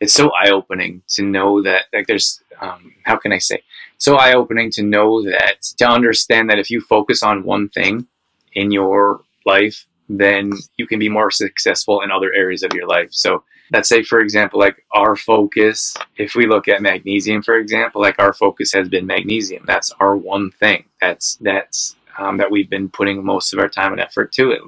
it's 0.00 0.14
so 0.14 0.30
eye 0.30 0.50
opening 0.50 1.02
to 1.08 1.22
know 1.22 1.62
that 1.62 1.84
like 1.92 2.06
there's 2.06 2.42
um, 2.60 2.94
how 3.04 3.16
can 3.16 3.32
I 3.32 3.38
say 3.38 3.62
so 4.00 4.16
eye 4.16 4.32
opening 4.32 4.70
to 4.72 4.82
know 4.82 5.22
that 5.24 5.62
to 5.78 5.88
understand 5.88 6.48
that 6.48 6.58
if 6.58 6.70
you 6.70 6.80
focus 6.80 7.22
on 7.22 7.44
one 7.44 7.68
thing 7.68 8.06
in 8.54 8.70
your 8.70 9.22
life, 9.44 9.86
then 10.08 10.52
you 10.76 10.86
can 10.86 10.98
be 10.98 11.08
more 11.08 11.30
successful 11.30 12.00
in 12.00 12.10
other 12.10 12.32
areas 12.32 12.62
of 12.62 12.72
your 12.72 12.86
life. 12.86 13.08
So 13.12 13.44
let's 13.72 13.88
say 13.88 14.02
for 14.02 14.20
example 14.20 14.58
like 14.58 14.84
our 14.92 15.16
focus 15.16 15.96
if 16.16 16.34
we 16.34 16.46
look 16.46 16.68
at 16.68 16.82
magnesium 16.82 17.42
for 17.42 17.56
example 17.56 18.00
like 18.00 18.18
our 18.18 18.32
focus 18.32 18.72
has 18.72 18.88
been 18.88 19.06
magnesium. 19.06 19.64
That's 19.66 19.90
our 20.00 20.16
one 20.16 20.50
thing. 20.50 20.84
That's 21.00 21.36
that's 21.36 21.96
um, 22.18 22.36
that 22.38 22.50
we've 22.50 22.68
been 22.68 22.88
putting 22.88 23.24
most 23.24 23.52
of 23.52 23.58
our 23.58 23.68
time 23.68 23.92
and 23.92 24.00
effort 24.00 24.32
to 24.32 24.50
it 24.50 24.60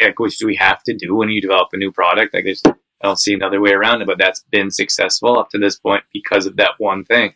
like, 0.00 0.18
which 0.18 0.38
do 0.38 0.46
we 0.46 0.56
have 0.56 0.82
to 0.84 0.94
do 0.94 1.14
when 1.14 1.28
you 1.28 1.40
develop 1.40 1.68
a 1.72 1.76
new 1.76 1.92
product. 1.92 2.34
Like 2.34 2.44
there's 2.44 2.62
i 2.66 3.06
don't 3.06 3.20
see 3.20 3.34
another 3.34 3.60
way 3.60 3.72
around 3.72 4.00
it 4.00 4.06
but 4.06 4.18
that's 4.18 4.44
been 4.50 4.70
successful 4.70 5.38
up 5.38 5.50
to 5.50 5.58
this 5.58 5.76
point 5.76 6.04
because 6.12 6.46
of 6.46 6.56
that 6.56 6.72
one 6.78 7.04
thing. 7.04 7.34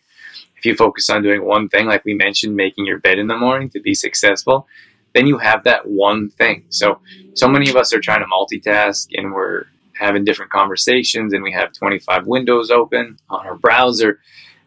If 0.57 0.65
you 0.65 0.75
focus 0.75 1.09
on 1.11 1.23
doing 1.23 1.45
one 1.45 1.69
thing 1.69 1.87
like 1.87 2.05
we 2.05 2.15
mentioned 2.15 2.57
making 2.57 2.87
your 2.87 2.99
bed 2.99 3.19
in 3.19 3.27
the 3.27 3.37
morning 3.37 3.71
to 3.71 3.81
be 3.81 3.95
successful 3.95 4.67
then 5.15 5.27
you 5.27 5.39
have 5.39 5.65
that 5.65 5.87
one 5.87 6.31
thing. 6.31 6.65
So, 6.69 7.01
so 7.35 7.49
many 7.49 7.69
of 7.69 7.77
us 7.77 7.93
are 7.93 8.01
trying 8.01 8.21
to 8.21 8.27
multitask 8.27 9.09
and 9.15 9.33
we're 9.33 9.65
having 9.99 10.25
different 10.25 10.51
conversations 10.51 11.33
and 11.33 11.43
we 11.43 11.53
have 11.53 11.73
25 11.73 12.27
windows 12.27 12.71
open 12.71 13.19
on 13.29 13.47
our 13.47 13.57
browser. 13.57 14.21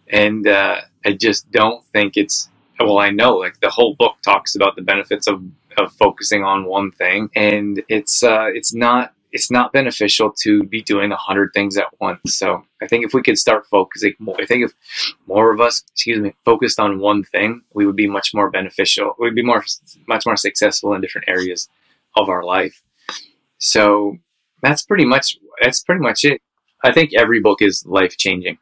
And 0.10 0.48
uh, 0.48 0.82
I 1.06 1.14
just 1.14 1.50
don't 1.52 1.86
think 1.94 2.18
it's, 2.18 2.50
well, 2.80 3.00
I 3.00 3.10
know 3.10 3.38
like 3.38 3.60
the 3.62 3.70
whole 3.70 3.96
book 3.96 4.16
talks 4.24 4.56
about 4.56 4.76
the 4.76 4.82
benefits 4.82 5.28
of, 5.28 5.44
of 5.78 5.94
focusing 5.94 6.44
on 6.44 6.66
one 6.66 6.92
thing. 6.92 7.30
And 7.36 7.82
it's, 7.88 8.24
uh, 8.24 8.48
it's 8.54 8.74
not, 8.74 9.14
it's 9.32 9.50
not 9.50 9.72
beneficial 9.72 10.34
to 10.42 10.64
be 10.64 10.82
doing 10.82 11.12
a 11.12 11.16
hundred 11.16 11.52
things 11.54 11.78
at 11.78 11.88
once. 12.02 12.36
So 12.36 12.64
I 12.82 12.88
think 12.88 13.06
if 13.06 13.14
we 13.14 13.22
could 13.24 13.38
start 13.38 13.66
focusing 13.68 14.14
more, 14.20 14.36
I 14.40 14.46
think 14.46 14.66
if 14.66 14.74
more 15.26 15.54
of 15.54 15.62
us, 15.62 15.84
excuse 15.94 16.20
me, 16.20 16.34
focused 16.44 16.80
on 16.80 17.00
one 17.00 17.24
thing, 17.24 17.62
we 17.74 17.86
would 17.86 17.96
be 17.96 18.08
much 18.08 18.34
more 18.34 18.50
beneficial. 18.50 19.16
We'd 19.20 19.36
be 19.36 19.44
more, 19.44 19.64
much 20.08 20.26
more 20.26 20.36
successful 20.36 20.94
in 20.94 21.02
different 21.02 21.30
areas 21.30 21.70
of 22.18 22.28
our 22.28 22.44
life. 22.44 22.82
So 23.60 24.18
that's 24.62 24.84
pretty 24.84 25.06
much, 25.06 25.38
that's 25.62 25.82
pretty 25.82 26.02
much 26.02 26.24
it. 26.24 26.42
I 26.84 26.92
think 26.92 27.12
every 27.14 27.40
book 27.40 27.62
is 27.62 27.86
life 27.86 28.18
changing, 28.18 28.58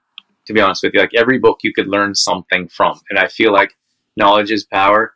to 0.45 0.53
be 0.53 0.61
honest 0.61 0.83
with 0.83 0.93
you. 0.93 0.99
Like 0.99 1.15
every 1.15 1.39
book 1.39 1.59
you 1.63 1.73
could 1.73 1.87
learn 1.87 2.15
something 2.15 2.67
from. 2.67 2.99
And 3.09 3.17
I 3.17 3.27
feel 3.27 3.51
like 3.53 3.75
knowledge 4.17 4.51
is 4.51 4.65
power. 4.65 5.13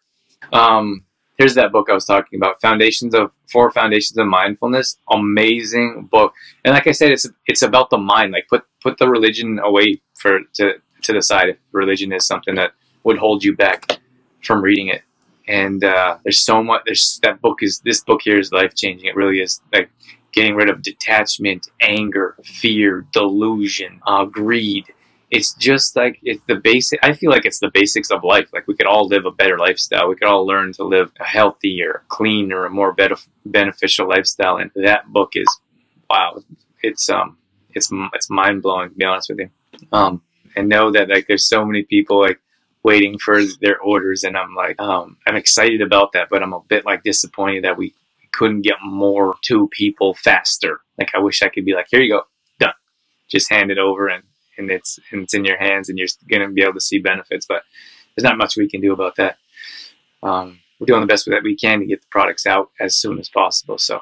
Um, 0.51 1.03
here's 1.37 1.55
that 1.55 1.71
book 1.71 1.89
I 1.89 1.93
was 1.93 2.05
talking 2.05 2.37
about, 2.39 2.61
Foundations 2.61 3.13
of 3.13 3.31
Four 3.51 3.71
Foundations 3.71 4.17
of 4.17 4.27
Mindfulness. 4.27 4.97
Amazing 5.11 6.07
book. 6.11 6.33
And 6.63 6.73
like 6.73 6.87
I 6.87 6.91
said, 6.91 7.11
it's 7.11 7.27
it's 7.47 7.61
about 7.61 7.89
the 7.89 7.97
mind. 7.97 8.31
Like 8.31 8.47
put 8.47 8.63
put 8.81 8.97
the 8.97 9.09
religion 9.09 9.59
away 9.59 10.01
for 10.15 10.39
to 10.55 10.73
to 11.03 11.13
the 11.13 11.21
side 11.21 11.49
if 11.49 11.57
religion 11.71 12.13
is 12.13 12.25
something 12.25 12.55
that 12.55 12.71
would 13.03 13.17
hold 13.17 13.43
you 13.43 13.55
back 13.55 13.99
from 14.41 14.61
reading 14.61 14.87
it. 14.87 15.01
And 15.47 15.83
uh, 15.83 16.17
there's 16.23 16.43
so 16.43 16.63
much. 16.63 16.83
There's 16.85 17.19
that 17.23 17.41
book 17.41 17.61
is 17.61 17.79
this 17.79 18.01
book 18.01 18.21
here 18.23 18.39
is 18.39 18.51
life 18.51 18.73
changing. 18.75 19.09
It 19.09 19.15
really 19.15 19.39
is 19.41 19.61
like 19.73 19.89
getting 20.33 20.55
rid 20.55 20.69
of 20.69 20.81
detachment, 20.81 21.69
anger, 21.81 22.35
fear, 22.43 23.05
delusion, 23.11 24.01
uh, 24.05 24.25
greed. 24.25 24.85
It's 25.31 25.53
just 25.53 25.95
like 25.95 26.19
it's 26.21 26.43
the 26.47 26.57
basic 26.57 26.99
i 27.01 27.11
feel 27.13 27.31
like 27.31 27.45
it's 27.45 27.59
the 27.59 27.71
basics 27.73 28.11
of 28.11 28.23
life. 28.23 28.49
Like 28.53 28.67
we 28.67 28.75
could 28.75 28.85
all 28.85 29.07
live 29.07 29.25
a 29.25 29.31
better 29.31 29.57
lifestyle. 29.57 30.07
We 30.07 30.15
could 30.15 30.27
all 30.27 30.45
learn 30.45 30.73
to 30.73 30.83
live 30.83 31.11
a 31.19 31.23
healthier 31.23 32.03
cleaner 32.07 32.65
a 32.65 32.69
more 32.69 32.93
better, 32.93 33.15
beneficial 33.45 34.07
lifestyle. 34.07 34.57
And 34.57 34.69
that 34.75 35.07
book 35.07 35.31
is 35.35 35.47
wow 36.09 36.39
it's 36.83 37.09
um 37.09 37.37
it's 37.73 37.89
it's 38.13 38.29
mind-blowing 38.29 38.89
to 38.89 38.95
be 38.95 39.05
honest 39.05 39.29
with 39.29 39.39
you. 39.39 39.49
Um 39.91 40.21
and 40.55 40.69
know 40.69 40.91
that 40.91 41.09
like 41.09 41.27
there's 41.27 41.47
so 41.47 41.65
many 41.65 41.83
people 41.83 42.19
like 42.19 42.39
waiting 42.83 43.17
for 43.17 43.41
their 43.61 43.79
orders 43.79 44.23
and 44.23 44.37
i'm 44.37 44.53
like 44.55 44.79
um 44.79 45.17
i'm 45.25 45.35
excited 45.35 45.81
about 45.81 46.11
that 46.11 46.27
but 46.29 46.43
i'm 46.43 46.53
a 46.53 46.59
bit 46.67 46.85
like 46.85 47.03
disappointed 47.03 47.63
that 47.63 47.77
we 47.77 47.93
couldn't 48.33 48.61
get 48.61 48.75
more 48.83 49.35
to 49.43 49.67
people 49.69 50.13
faster 50.15 50.81
like 50.99 51.11
i 51.15 51.19
wish 51.19 51.41
i 51.41 51.49
could 51.49 51.65
be 51.65 51.73
like 51.73 51.87
here 51.89 52.01
you 52.01 52.11
go 52.11 52.23
done 52.59 52.73
just 53.29 53.49
hand 53.49 53.71
it 53.71 53.77
over 53.77 54.07
and 54.07 54.23
and 54.57 54.69
it's 54.69 54.99
and 55.11 55.23
it's 55.23 55.33
in 55.33 55.45
your 55.45 55.57
hands 55.57 55.89
and 55.89 55.97
you're 55.97 56.07
to 56.29 56.53
be 56.53 56.63
able 56.63 56.73
to 56.73 56.81
see 56.81 56.99
benefits. 56.99 57.45
But 57.45 57.63
there's 58.15 58.23
not 58.23 58.37
much 58.37 58.57
we 58.57 58.69
can 58.69 58.81
do 58.81 58.93
about 58.93 59.15
that. 59.17 59.37
Um, 60.21 60.59
we're 60.79 60.85
doing 60.85 61.01
the 61.01 61.07
best 61.07 61.25
that 61.25 61.43
we 61.43 61.55
can 61.55 61.79
to 61.79 61.85
get 61.85 62.01
the 62.01 62.07
products 62.09 62.45
out 62.45 62.71
as 62.79 62.95
soon 62.95 63.19
as 63.19 63.29
possible. 63.29 63.77
So 63.77 64.01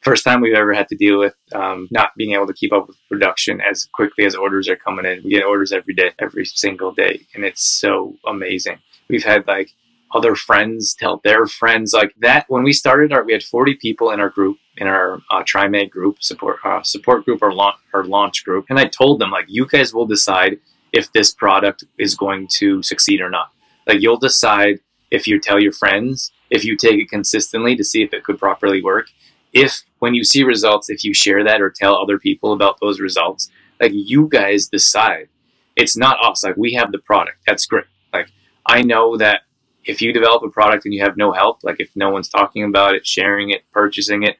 first 0.00 0.24
time 0.24 0.40
we've 0.40 0.54
ever 0.54 0.74
had 0.74 0.88
to 0.88 0.96
deal 0.96 1.18
with 1.18 1.34
um, 1.52 1.88
not 1.90 2.10
being 2.16 2.34
able 2.34 2.46
to 2.46 2.52
keep 2.52 2.72
up 2.72 2.88
with 2.88 2.96
production 3.08 3.60
as 3.60 3.88
quickly 3.92 4.24
as 4.24 4.34
orders 4.34 4.68
are 4.68 4.76
coming 4.76 5.04
in. 5.04 5.22
We 5.22 5.30
get 5.30 5.44
orders 5.44 5.72
every 5.72 5.94
day, 5.94 6.12
every 6.18 6.44
single 6.44 6.92
day, 6.92 7.26
and 7.34 7.44
it's 7.44 7.62
so 7.62 8.16
amazing. 8.26 8.78
We've 9.08 9.24
had 9.24 9.46
like 9.46 9.70
other 10.14 10.34
friends 10.34 10.94
tell 10.94 11.20
their 11.24 11.46
friends 11.46 11.92
like 11.92 12.14
that. 12.20 12.46
When 12.48 12.62
we 12.62 12.72
started 12.72 13.12
our, 13.12 13.24
we 13.24 13.32
had 13.32 13.42
40 13.42 13.74
people 13.74 14.10
in 14.10 14.20
our 14.20 14.28
group, 14.28 14.58
in 14.76 14.86
our 14.86 15.20
uh, 15.30 15.42
TriMed 15.42 15.90
group 15.90 16.22
support 16.22 16.58
uh, 16.64 16.82
support 16.82 17.24
group 17.24 17.42
or 17.42 17.52
launch, 17.52 17.76
or 17.92 18.04
launch 18.04 18.44
group, 18.44 18.66
and 18.68 18.78
I 18.78 18.86
told 18.86 19.20
them 19.20 19.30
like, 19.30 19.46
you 19.48 19.66
guys 19.66 19.94
will 19.94 20.06
decide 20.06 20.58
if 20.92 21.12
this 21.12 21.32
product 21.32 21.84
is 21.98 22.14
going 22.14 22.48
to 22.58 22.82
succeed 22.82 23.20
or 23.20 23.30
not. 23.30 23.50
Like 23.86 24.00
you'll 24.00 24.18
decide 24.18 24.80
if 25.10 25.26
you 25.26 25.40
tell 25.40 25.60
your 25.60 25.72
friends, 25.72 26.32
if 26.50 26.64
you 26.64 26.76
take 26.76 27.00
it 27.00 27.08
consistently 27.08 27.76
to 27.76 27.84
see 27.84 28.02
if 28.02 28.12
it 28.12 28.24
could 28.24 28.38
properly 28.38 28.82
work. 28.82 29.08
If 29.52 29.82
when 29.98 30.14
you 30.14 30.24
see 30.24 30.44
results, 30.44 30.88
if 30.88 31.04
you 31.04 31.12
share 31.12 31.44
that 31.44 31.60
or 31.60 31.70
tell 31.70 31.96
other 31.96 32.18
people 32.18 32.52
about 32.52 32.78
those 32.80 33.00
results, 33.00 33.50
like 33.80 33.92
you 33.94 34.28
guys 34.28 34.68
decide. 34.68 35.28
It's 35.76 35.96
not 35.96 36.22
us. 36.24 36.44
Like 36.44 36.56
we 36.56 36.74
have 36.74 36.92
the 36.92 36.98
product. 36.98 37.38
That's 37.46 37.66
great. 37.66 37.84
Like 38.12 38.28
I 38.66 38.82
know 38.82 39.16
that 39.16 39.42
if 39.84 40.00
you 40.00 40.12
develop 40.12 40.42
a 40.42 40.48
product 40.48 40.84
and 40.84 40.94
you 40.94 41.02
have 41.02 41.16
no 41.16 41.32
help, 41.32 41.64
like 41.64 41.80
if 41.80 41.90
no 41.94 42.10
one's 42.10 42.28
talking 42.28 42.64
about 42.64 42.94
it, 42.94 43.06
sharing 43.06 43.50
it, 43.50 43.62
purchasing 43.72 44.22
it, 44.22 44.36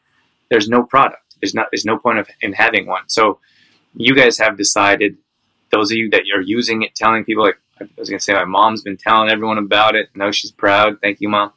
there's 0.50 0.68
no 0.68 0.82
product. 0.82 1.36
There's 1.40 1.54
not. 1.54 1.68
There's 1.72 1.84
no 1.84 1.98
point 1.98 2.18
of 2.18 2.28
in 2.40 2.52
having 2.52 2.86
one. 2.86 3.08
So 3.08 3.38
you 3.94 4.14
guys 4.14 4.38
have 4.38 4.56
decided. 4.56 5.16
Those 5.70 5.90
of 5.90 5.96
you 5.96 6.10
that 6.10 6.24
are 6.34 6.42
using 6.42 6.82
it, 6.82 6.94
telling 6.94 7.24
people 7.24 7.44
like 7.44 7.58
I 7.80 7.88
was 7.96 8.10
gonna 8.10 8.20
say, 8.20 8.34
my 8.34 8.44
mom's 8.44 8.82
been 8.82 8.98
telling 8.98 9.30
everyone 9.30 9.58
about 9.58 9.96
it. 9.96 10.14
Know 10.14 10.30
she's 10.30 10.52
proud. 10.52 11.00
Thank 11.00 11.20
you, 11.20 11.30
mom. 11.30 11.52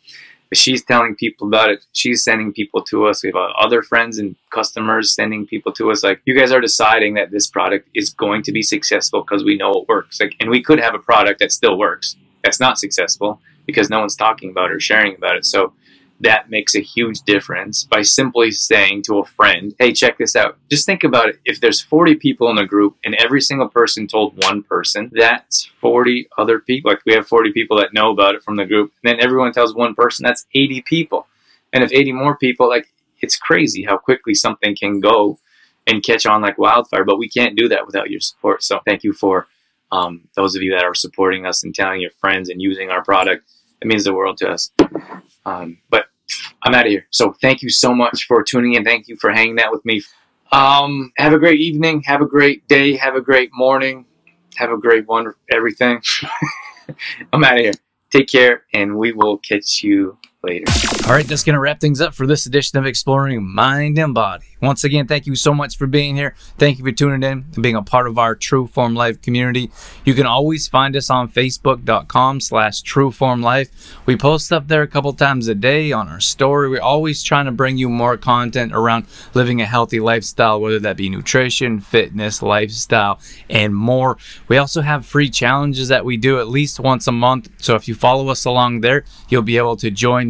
But 0.47 0.57
she's 0.57 0.83
telling 0.83 1.15
people 1.15 1.47
about 1.47 1.69
it. 1.69 1.85
She's 1.91 2.23
sending 2.23 2.53
people 2.53 2.81
to 2.83 3.07
us. 3.07 3.23
We 3.23 3.29
have 3.29 3.35
uh, 3.35 3.49
other 3.59 3.81
friends 3.81 4.17
and 4.17 4.35
customers 4.51 5.13
sending 5.13 5.45
people 5.45 5.73
to 5.73 5.91
us. 5.91 6.03
Like 6.03 6.21
you 6.23 6.37
guys 6.37 6.51
are 6.51 6.61
deciding 6.61 7.15
that 7.15 7.31
this 7.31 7.47
product 7.47 7.89
is 7.93 8.11
going 8.11 8.43
to 8.43 8.51
be 8.53 8.61
successful 8.61 9.21
because 9.21 9.43
we 9.43 9.57
know 9.57 9.73
it 9.73 9.87
works. 9.89 10.21
Like, 10.21 10.35
and 10.39 10.49
we 10.49 10.63
could 10.63 10.79
have 10.79 10.95
a 10.95 10.99
product 10.99 11.39
that 11.41 11.51
still 11.51 11.77
works 11.77 12.15
that's 12.45 12.59
not 12.59 12.77
successful 12.77 13.41
because 13.65 13.89
no 13.89 13.99
one's 13.99 14.15
talking 14.15 14.49
about 14.49 14.71
it 14.71 14.75
or 14.75 14.79
sharing 14.79 15.15
about 15.15 15.35
it. 15.35 15.45
So 15.45 15.73
that 16.21 16.49
makes 16.49 16.75
a 16.75 16.79
huge 16.79 17.21
difference 17.21 17.83
by 17.83 18.01
simply 18.01 18.51
saying 18.51 19.03
to 19.03 19.19
a 19.19 19.25
friend, 19.25 19.75
hey, 19.79 19.91
check 19.91 20.17
this 20.17 20.35
out. 20.35 20.57
Just 20.69 20.85
think 20.85 21.03
about 21.03 21.29
it. 21.29 21.39
If 21.43 21.59
there's 21.59 21.81
40 21.81 22.15
people 22.15 22.49
in 22.49 22.57
a 22.57 22.65
group 22.65 22.95
and 23.03 23.15
every 23.15 23.41
single 23.41 23.67
person 23.67 24.07
told 24.07 24.41
one 24.43 24.63
person, 24.63 25.11
that's 25.13 25.65
40 25.81 26.29
other 26.37 26.59
people. 26.59 26.91
Like 26.91 27.01
we 27.05 27.13
have 27.13 27.27
40 27.27 27.51
people 27.51 27.77
that 27.77 27.93
know 27.93 28.11
about 28.11 28.35
it 28.35 28.43
from 28.43 28.55
the 28.55 28.65
group. 28.65 28.93
And 29.03 29.11
then 29.11 29.23
everyone 29.23 29.51
tells 29.51 29.75
one 29.75 29.93
person, 29.93 30.23
that's 30.23 30.45
80 30.53 30.81
people. 30.83 31.27
And 31.73 31.83
if 31.83 31.91
80 31.91 32.13
more 32.13 32.37
people, 32.37 32.69
like 32.69 32.87
it's 33.21 33.35
crazy 33.35 33.83
how 33.83 33.97
quickly 33.97 34.33
something 34.33 34.75
can 34.75 35.01
go 35.01 35.37
and 35.87 36.03
catch 36.03 36.25
on 36.25 36.41
like 36.41 36.57
wildfire. 36.57 37.03
But 37.03 37.19
we 37.19 37.27
can't 37.27 37.57
do 37.57 37.67
that 37.69 37.85
without 37.85 38.09
your 38.09 38.21
support. 38.21 38.63
So 38.63 38.79
thank 38.85 39.03
you 39.03 39.11
for 39.11 39.47
um, 39.95 40.27
those 40.35 40.55
of 40.55 40.61
you 40.61 40.71
that 40.71 40.83
are 40.83 40.95
supporting 40.95 41.45
us 41.45 41.63
and 41.63 41.73
telling 41.73 42.01
your 42.01 42.11
friends 42.19 42.49
and 42.49 42.61
using 42.61 42.89
our 42.89 43.03
product 43.03 43.43
it 43.81 43.87
means 43.87 44.03
the 44.03 44.13
world 44.13 44.37
to 44.37 44.49
us. 44.49 44.71
Um, 45.45 45.77
but 45.89 46.07
I'm 46.63 46.73
out 46.73 46.85
of 46.85 46.91
here. 46.91 47.05
So 47.11 47.33
thank 47.41 47.61
you 47.61 47.69
so 47.69 47.93
much 47.93 48.25
for 48.25 48.43
tuning 48.43 48.73
in. 48.73 48.83
Thank 48.83 49.07
you 49.07 49.15
for 49.17 49.31
hanging 49.31 49.59
out 49.59 49.71
with 49.71 49.85
me. 49.85 50.01
Um, 50.51 51.11
have 51.17 51.33
a 51.33 51.39
great 51.39 51.59
evening. 51.59 52.01
Have 52.05 52.21
a 52.21 52.25
great 52.25 52.67
day. 52.67 52.95
Have 52.95 53.15
a 53.15 53.21
great 53.21 53.51
morning. 53.53 54.05
Have 54.55 54.71
a 54.71 54.77
great 54.77 55.07
one. 55.07 55.33
Everything. 55.51 56.01
I'm 57.33 57.43
out 57.43 57.55
of 57.55 57.59
here. 57.59 57.73
Take 58.09 58.27
care, 58.27 58.63
and 58.73 58.97
we 58.97 59.11
will 59.11 59.37
catch 59.37 59.83
you 59.83 60.17
later. 60.45 60.65
All 61.07 61.13
right, 61.13 61.25
that's 61.25 61.43
going 61.43 61.55
to 61.55 61.59
wrap 61.59 61.79
things 61.79 62.01
up 62.01 62.13
for 62.13 62.27
this 62.27 62.45
edition 62.45 62.77
of 62.77 62.85
Exploring 62.85 63.45
Mind 63.45 63.97
and 63.97 64.13
Body. 64.13 64.45
Once 64.61 64.83
again, 64.83 65.05
thank 65.05 65.27
you 65.27 65.35
so 65.35 65.53
much 65.53 65.77
for 65.77 65.85
being 65.85 66.15
here. 66.15 66.33
Thank 66.57 66.79
you 66.79 66.85
for 66.85 66.91
tuning 66.91 67.21
in 67.21 67.45
and 67.53 67.61
being 67.61 67.75
a 67.75 67.83
part 67.83 68.07
of 68.07 68.17
our 68.17 68.35
True 68.35 68.67
Form 68.67 68.95
Life 68.95 69.21
community. 69.21 69.69
You 70.05 70.13
can 70.13 70.25
always 70.25 70.67
find 70.67 70.95
us 70.95 71.09
on 71.09 71.29
facebook.com 71.29 72.39
slash 72.39 72.81
trueformlife. 72.81 73.69
We 74.05 74.17
post 74.17 74.51
up 74.51 74.67
there 74.67 74.81
a 74.81 74.87
couple 74.87 75.13
times 75.13 75.47
a 75.47 75.55
day 75.55 75.91
on 75.91 76.07
our 76.07 76.19
story. 76.19 76.69
We're 76.69 76.81
always 76.81 77.21
trying 77.21 77.45
to 77.45 77.51
bring 77.51 77.77
you 77.77 77.89
more 77.89 78.17
content 78.17 78.73
around 78.73 79.05
living 79.33 79.61
a 79.61 79.65
healthy 79.65 79.99
lifestyle, 79.99 80.59
whether 80.59 80.79
that 80.79 80.97
be 80.97 81.09
nutrition, 81.09 81.79
fitness, 81.79 82.41
lifestyle, 82.41 83.19
and 83.49 83.75
more. 83.75 84.17
We 84.47 84.57
also 84.57 84.81
have 84.81 85.05
free 85.05 85.29
challenges 85.29 85.89
that 85.89 86.05
we 86.05 86.17
do 86.17 86.39
at 86.39 86.47
least 86.47 86.79
once 86.79 87.07
a 87.07 87.11
month. 87.11 87.49
So 87.57 87.75
if 87.75 87.87
you 87.87 87.95
follow 87.95 88.29
us 88.29 88.45
along 88.45 88.81
there, 88.81 89.05
you'll 89.29 89.41
be 89.41 89.57
able 89.57 89.75
to 89.77 89.91
join 89.91 90.29